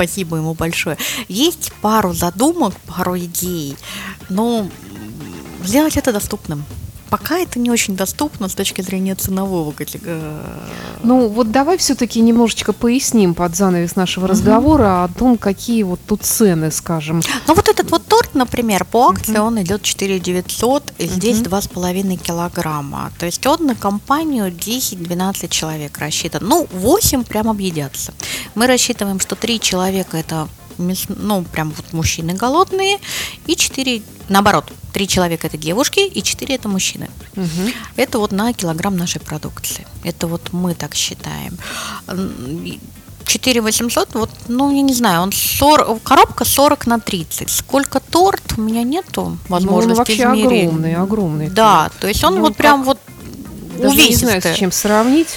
Спасибо 0.00 0.38
ему 0.38 0.54
большое. 0.54 0.96
Есть 1.28 1.74
пару 1.82 2.14
задумок, 2.14 2.74
пару 2.86 3.18
идей, 3.18 3.76
но 4.30 4.66
сделать 5.62 5.98
это 5.98 6.10
доступным 6.10 6.64
пока 7.10 7.38
это 7.38 7.58
не 7.58 7.70
очень 7.70 7.96
доступно 7.96 8.48
с 8.48 8.54
точки 8.54 8.80
зрения 8.82 9.14
ценового 9.14 9.72
категории. 9.72 10.20
Ну, 11.02 11.28
вот 11.28 11.50
давай 11.50 11.76
все-таки 11.76 12.20
немножечко 12.20 12.72
поясним 12.72 13.34
под 13.34 13.56
занавес 13.56 13.96
нашего 13.96 14.28
разговора 14.28 15.04
о 15.04 15.08
том, 15.08 15.36
какие 15.36 15.82
вот 15.82 16.00
тут 16.06 16.22
цены, 16.22 16.70
скажем. 16.70 17.20
Ну, 17.46 17.54
вот 17.54 17.68
этот 17.68 17.90
вот 17.90 18.06
торт, 18.06 18.34
например, 18.34 18.84
по 18.84 19.08
акции 19.08 19.38
угу. 19.38 19.48
он 19.48 19.62
идет 19.62 19.82
4 19.82 20.20
900, 20.20 20.92
и 20.98 21.06
здесь 21.06 21.40
угу. 21.40 21.50
2,5 21.50 22.16
килограмма. 22.16 23.12
То 23.18 23.26
есть 23.26 23.44
он 23.46 23.66
на 23.66 23.74
компанию 23.74 24.46
10-12 24.46 25.48
человек 25.48 25.98
рассчитан. 25.98 26.42
Ну, 26.46 26.68
8 26.72 27.24
прям 27.24 27.48
объедятся. 27.48 28.14
Мы 28.54 28.66
рассчитываем, 28.66 29.18
что 29.20 29.34
3 29.34 29.60
человека 29.60 30.16
это 30.16 30.48
ну, 31.08 31.44
прям 31.44 31.70
вот 31.70 31.92
мужчины 31.92 32.34
голодные, 32.34 32.98
и 33.46 33.56
4, 33.56 34.02
наоборот, 34.28 34.72
3 34.92 35.08
человека 35.08 35.46
это 35.46 35.56
девушки, 35.56 36.00
и 36.00 36.22
4 36.22 36.54
это 36.54 36.68
мужчины. 36.68 37.08
Угу. 37.36 37.70
Это 37.96 38.18
вот 38.18 38.32
на 38.32 38.52
килограмм 38.52 38.96
нашей 38.96 39.20
продукции. 39.20 39.86
Это 40.04 40.26
вот 40.26 40.52
мы 40.52 40.74
так 40.74 40.94
считаем. 40.94 41.58
4 43.26 43.60
800, 43.60 44.08
вот, 44.14 44.30
ну, 44.48 44.74
я 44.74 44.82
не 44.82 44.94
знаю, 44.94 45.22
он 45.22 45.32
40, 45.32 46.02
коробка 46.02 46.44
40 46.44 46.86
на 46.86 46.98
30. 46.98 47.48
Сколько 47.50 48.00
торт, 48.00 48.42
у 48.56 48.60
меня 48.60 48.82
нету 48.82 49.38
возможности 49.48 49.86
ну, 49.86 49.92
он 49.92 49.96
вообще 49.98 50.42
измерить. 50.42 50.68
огромный, 50.68 50.94
огромный. 50.96 51.50
Да, 51.50 51.90
то 52.00 52.08
есть 52.08 52.24
он 52.24 52.36
ну, 52.36 52.40
вот 52.40 52.56
прям 52.56 52.82
вот 52.82 52.98
даже 53.78 53.94
увесистый. 53.94 54.34
не 54.34 54.40
знаю, 54.40 54.54
с 54.54 54.58
чем 54.58 54.72
сравнить. 54.72 55.28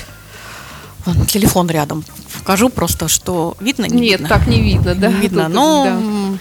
Телефон 1.27 1.69
рядом. 1.69 2.03
Покажу 2.39 2.69
просто, 2.69 3.07
что 3.07 3.55
видно, 3.59 3.85
не 3.85 4.01
Нет, 4.01 4.21
видно. 4.21 4.29
так 4.29 4.47
не 4.47 4.61
видно, 4.61 4.95
да. 4.95 5.07
Не 5.09 5.15
видно, 5.15 5.47
ну, 5.49 5.83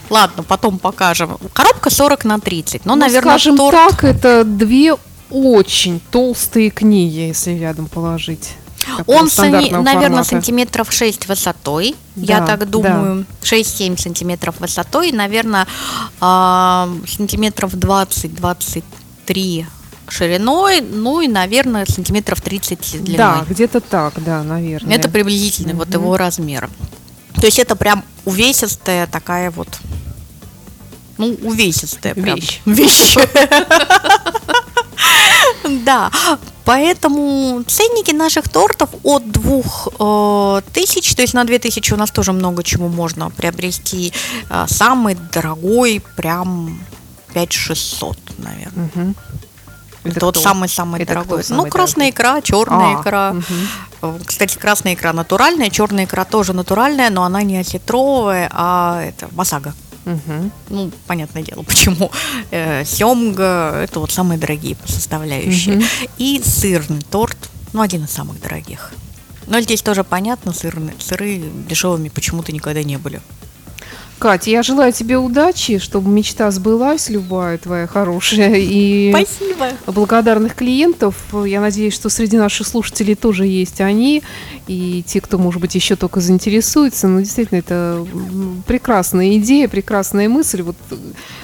да. 0.09 0.15
ладно, 0.15 0.43
потом 0.43 0.79
покажем. 0.79 1.37
Коробка 1.53 1.91
40 1.91 2.25
на 2.25 2.39
30, 2.39 2.85
но, 2.85 2.95
ну, 2.95 3.01
наверное, 3.01 3.33
скажем 3.33 3.57
торт... 3.57 3.75
так, 3.75 4.05
это 4.05 4.45
две 4.45 4.97
очень 5.31 6.01
толстые 6.11 6.71
книги, 6.71 7.21
если 7.21 7.53
рядом 7.53 7.89
положить. 7.89 8.51
Он, 9.07 9.29
наверное, 9.37 9.85
формата. 9.85 10.25
сантиметров 10.25 10.93
6 10.93 11.29
высотой, 11.29 11.95
да, 12.17 12.39
я 12.39 12.47
так 12.47 12.69
думаю, 12.69 13.27
да. 13.43 13.57
6-7 13.57 13.99
сантиметров 13.99 14.57
высотой, 14.59 15.13
наверное, 15.13 15.67
сантиметров 16.21 17.75
20-23 17.75 19.67
шириной, 20.13 20.81
ну 20.81 21.21
и, 21.21 21.29
наверное, 21.29 21.87
сантиметров 21.87 22.41
30 22.41 23.03
длиной. 23.03 23.17
Да, 23.17 23.45
где-то 23.49 23.81
так, 23.81 24.15
да, 24.23 24.43
наверное. 24.43 24.95
Это 24.95 25.09
приблизительно 25.09 25.73
mm-hmm. 25.73 25.77
вот 25.77 25.93
его 25.93 26.17
размер. 26.17 26.69
То 27.35 27.47
есть 27.47 27.59
это 27.59 27.75
прям 27.77 28.05
увесистая 28.25 29.07
такая 29.07 29.51
вот, 29.51 29.69
ну, 31.19 31.37
увесистая 31.43 32.15
вещь. 32.15 32.61
Прям, 32.65 32.77
вещь. 32.77 33.17
Да, 35.85 36.11
поэтому 36.65 37.63
ценники 37.67 38.13
наших 38.13 38.49
тортов 38.49 38.91
от 39.03 39.31
двух 39.31 39.89
э, 39.99 40.61
тысяч, 40.73 41.15
то 41.15 41.23
есть 41.23 41.35
на 41.35 41.45
две 41.45 41.59
тысячи 41.59 41.93
у 41.93 41.97
нас 41.97 42.11
тоже 42.11 42.33
много 42.33 42.63
чего 42.63 42.89
можно 42.89 43.31
приобрести. 43.31 44.13
Э, 44.51 44.67
самый 44.69 45.17
дорогой 45.33 46.03
прям 46.17 46.81
5600, 47.35 48.19
наверное. 48.39 48.91
Угу. 48.95 49.15
Это 50.05 50.21
тот 50.21 50.37
самый-самый 50.37 51.05
дорогой. 51.05 51.45
Самый 51.45 51.65
ну, 51.65 51.71
красная 51.71 52.13
дорогой? 52.13 52.41
икра, 52.41 52.43
черная 52.43 52.97
а, 52.97 53.01
икра. 53.01 53.37
Угу. 54.01 54.21
Кстати, 54.27 54.59
красная 54.59 54.95
икра 54.95 55.13
натуральная, 55.13 55.71
черная 55.71 56.05
икра 56.05 56.25
тоже 56.25 56.53
натуральная, 56.53 57.11
но 57.11 57.23
она 57.23 57.43
не 57.43 57.59
осетровая, 57.59 58.51
а 58.53 59.03
это 59.03 59.29
масага. 59.33 59.75
Угу. 60.05 60.51
Ну, 60.71 60.91
понятное 61.07 61.43
дело, 61.43 61.63
почему. 61.63 62.11
Э, 62.51 62.85
семга– 62.85 63.75
это 63.85 64.01
вот 64.01 64.11
самые 64.11 64.39
дорогие 64.39 64.77
составляющие. 64.85 65.77
Угу. 65.77 65.85
И 66.19 66.43
сырный 66.45 67.03
торт, 67.11 67.39
ну, 67.73 67.81
один 67.81 68.05
из 68.05 68.11
самых 68.11 68.41
дорогих. 68.41 68.93
Но 69.47 69.61
здесь 69.61 69.83
тоже 69.83 70.05
понятно, 70.05 70.53
сырные, 70.53 70.95
сыры 70.99 71.43
дешевыми 71.69 72.09
почему-то 72.09 72.53
никогда 72.53 72.83
не 72.83 72.97
были. 72.97 73.21
Катя, 74.23 74.51
я 74.51 74.63
желаю 74.63 74.93
тебе 74.93 75.19
удачи, 75.19 75.79
чтобы 75.79 76.09
мечта 76.09 76.49
сбылась, 76.53 77.09
любая 77.09 77.59
твоя 77.59 77.89
хорошая. 77.89 78.55
И 78.55 79.11
Спасибо. 79.11 79.71
Благодарных 79.89 80.55
клиентов. 80.55 81.17
Я 81.45 81.61
надеюсь, 81.61 81.93
что 81.93 82.09
среди 82.09 82.37
наших 82.37 82.69
слушателей 82.69 83.17
тоже 83.17 83.49
есть 83.49 83.81
они. 83.81 84.23
И 84.69 85.03
те, 85.09 85.21
кто, 85.21 85.39
может 85.39 85.61
быть, 85.61 85.75
еще 85.75 85.97
только 85.97 86.21
заинтересуется. 86.21 87.09
Но 87.09 87.19
действительно, 87.19 87.59
это 87.59 88.07
прекрасная 88.65 89.39
идея, 89.39 89.67
прекрасная 89.67 90.29
мысль. 90.29 90.63
Вот 90.63 90.77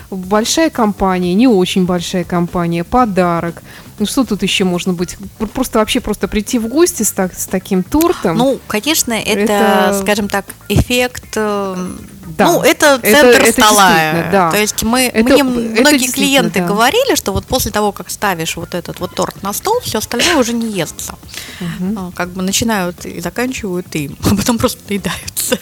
большая 0.08 0.70
компания, 0.70 1.34
не 1.34 1.48
очень 1.48 1.84
большая 1.84 2.22
компания, 2.22 2.84
подарок. 2.84 3.60
Ну 3.98 4.06
что 4.06 4.22
тут 4.22 4.44
еще 4.44 4.62
можно 4.62 4.92
быть? 4.92 5.16
Просто 5.52 5.80
вообще 5.80 5.98
просто 5.98 6.28
прийти 6.28 6.60
в 6.60 6.68
гости 6.68 7.02
с, 7.02 7.10
так, 7.10 7.34
с 7.34 7.48
таким 7.48 7.82
тортом. 7.82 8.38
Ну, 8.38 8.60
конечно, 8.68 9.14
это, 9.14 9.52
это... 9.52 10.00
скажем 10.00 10.28
так, 10.28 10.44
эффект 10.68 11.32
э, 11.34 11.88
да. 12.36 12.46
Ну, 12.46 12.62
это 12.62 12.98
центр 13.00 13.42
это, 13.42 13.52
стола. 13.52 14.02
Это 14.12 14.30
да. 14.30 14.50
То 14.50 14.58
есть 14.58 14.82
мы, 14.82 15.02
это, 15.02 15.28
мне 15.28 15.42
многие 15.42 16.10
клиенты 16.10 16.60
да. 16.60 16.66
говорили, 16.66 17.14
что 17.14 17.32
вот 17.32 17.46
после 17.46 17.70
того, 17.70 17.92
как 17.92 18.10
ставишь 18.10 18.56
вот 18.56 18.74
этот 18.74 19.00
вот 19.00 19.14
торт 19.14 19.42
на 19.42 19.52
стол, 19.52 19.80
все 19.82 19.98
остальное 19.98 20.36
уже 20.36 20.52
не 20.52 20.70
естся. 20.70 21.14
Угу. 21.60 22.12
Как 22.14 22.30
бы 22.30 22.42
начинают 22.42 23.04
и 23.04 23.20
заканчивают 23.20 23.94
им, 23.94 24.16
а 24.30 24.34
потом 24.34 24.58
просто 24.58 24.80
наедаются. 24.88 25.58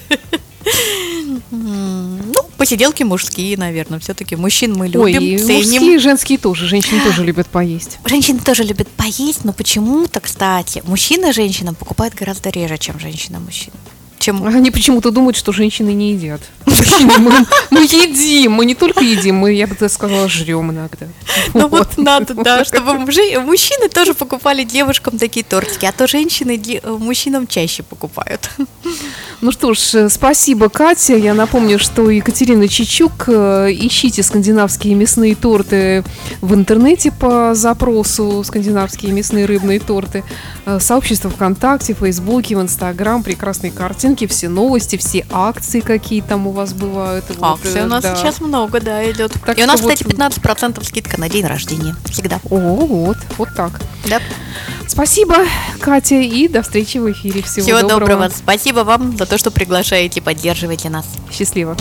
Ну, 1.50 2.42
посиделки 2.56 3.02
мужские, 3.02 3.56
наверное, 3.56 3.98
все-таки 4.00 4.36
мужчин 4.36 4.74
мы 4.74 4.88
любим, 4.88 5.02
Ой, 5.02 5.38
ценим. 5.38 5.56
мужские 5.56 5.94
и 5.94 5.98
женские 5.98 6.38
тоже, 6.38 6.66
женщины 6.66 7.00
тоже 7.02 7.24
любят 7.24 7.46
поесть. 7.46 7.98
Женщины 8.04 8.40
тоже 8.40 8.64
любят 8.64 8.88
поесть, 8.88 9.44
но 9.44 9.52
почему-то, 9.52 10.20
кстати, 10.20 10.82
мужчина 10.86 11.32
женщинам 11.32 11.74
покупают 11.74 12.14
гораздо 12.14 12.50
реже, 12.50 12.78
чем 12.78 12.98
женщина 12.98 13.38
мужчин 13.38 13.72
чем... 14.26 14.44
Они 14.56 14.70
почему-то 14.70 15.10
думают, 15.10 15.36
что 15.36 15.52
женщины 15.52 15.94
не 15.94 16.12
едят. 16.12 16.40
Мы, 16.66 17.46
мы 17.70 17.80
едим, 17.82 18.52
мы 18.52 18.64
не 18.64 18.74
только 18.74 19.04
едим, 19.04 19.36
мы, 19.36 19.52
я 19.52 19.66
бы 19.66 19.74
так 19.74 19.90
сказала, 19.90 20.28
жрем 20.28 20.70
иногда. 20.70 21.06
Ну 21.54 21.68
вот, 21.68 21.96
вот 21.96 21.98
надо, 21.98 22.34
да, 22.34 22.64
чтобы 22.70 22.94
мужчины 22.94 23.88
тоже 23.88 24.14
покупали 24.14 24.64
девушкам 24.64 25.18
такие 25.18 25.44
тортики, 25.44 25.86
а 25.86 25.92
то 25.92 26.06
женщины 26.06 26.60
мужчинам 26.84 27.46
чаще 27.46 27.82
покупают. 27.82 28.50
Ну 29.42 29.52
что 29.52 29.74
ж, 29.74 29.94
э, 29.94 30.08
спасибо, 30.08 30.70
Катя. 30.70 31.14
Я 31.14 31.34
напомню, 31.34 31.78
что 31.78 32.10
Екатерина 32.10 32.68
Чичук. 32.68 33.24
Э, 33.28 33.68
ищите 33.70 34.22
скандинавские 34.22 34.94
мясные 34.94 35.34
торты 35.34 36.04
в 36.40 36.54
интернете 36.54 37.12
по 37.12 37.54
запросу 37.54 38.42
«Скандинавские 38.44 39.12
мясные 39.12 39.44
рыбные 39.44 39.78
торты». 39.78 40.24
Э, 40.64 40.80
сообщество 40.80 41.28
ВКонтакте, 41.28 41.92
Фейсбуке, 41.92 42.56
в 42.56 42.62
Инстаграм. 42.62 43.22
Прекрасные 43.22 43.72
картинки, 43.72 44.15
все 44.24 44.48
новости, 44.48 44.96
все 44.96 45.26
акции, 45.30 45.80
какие 45.80 46.22
там 46.22 46.46
у 46.46 46.52
вас 46.52 46.72
бывают. 46.72 47.24
Акции 47.40 47.80
вот, 47.80 47.84
у 47.84 47.88
нас 47.88 48.02
да. 48.02 48.16
сейчас 48.16 48.40
много, 48.40 48.80
да, 48.80 49.08
идет. 49.10 49.34
Так 49.44 49.58
И 49.58 49.62
у 49.62 49.66
нас, 49.66 49.82
вот... 49.82 49.92
кстати, 49.92 50.10
15% 50.10 50.82
скидка 50.84 51.20
на 51.20 51.28
день 51.28 51.44
рождения. 51.44 51.94
Всегда. 52.06 52.40
О, 52.48 52.56
вот, 52.58 53.18
вот 53.36 53.48
так. 53.54 53.80
Да. 54.08 54.20
Спасибо, 54.86 55.36
Катя, 55.80 56.14
и 56.14 56.48
до 56.48 56.62
встречи 56.62 56.98
в 56.98 57.10
эфире. 57.12 57.42
Всего, 57.42 57.66
Всего 57.66 57.80
доброго. 57.82 58.00
доброго. 58.00 58.30
Спасибо 58.34 58.80
вам 58.80 59.16
за 59.18 59.26
то, 59.26 59.36
что 59.36 59.50
приглашаете 59.50 60.22
поддерживаете 60.22 60.88
нас. 60.88 61.04
Счастливо. 61.30 61.76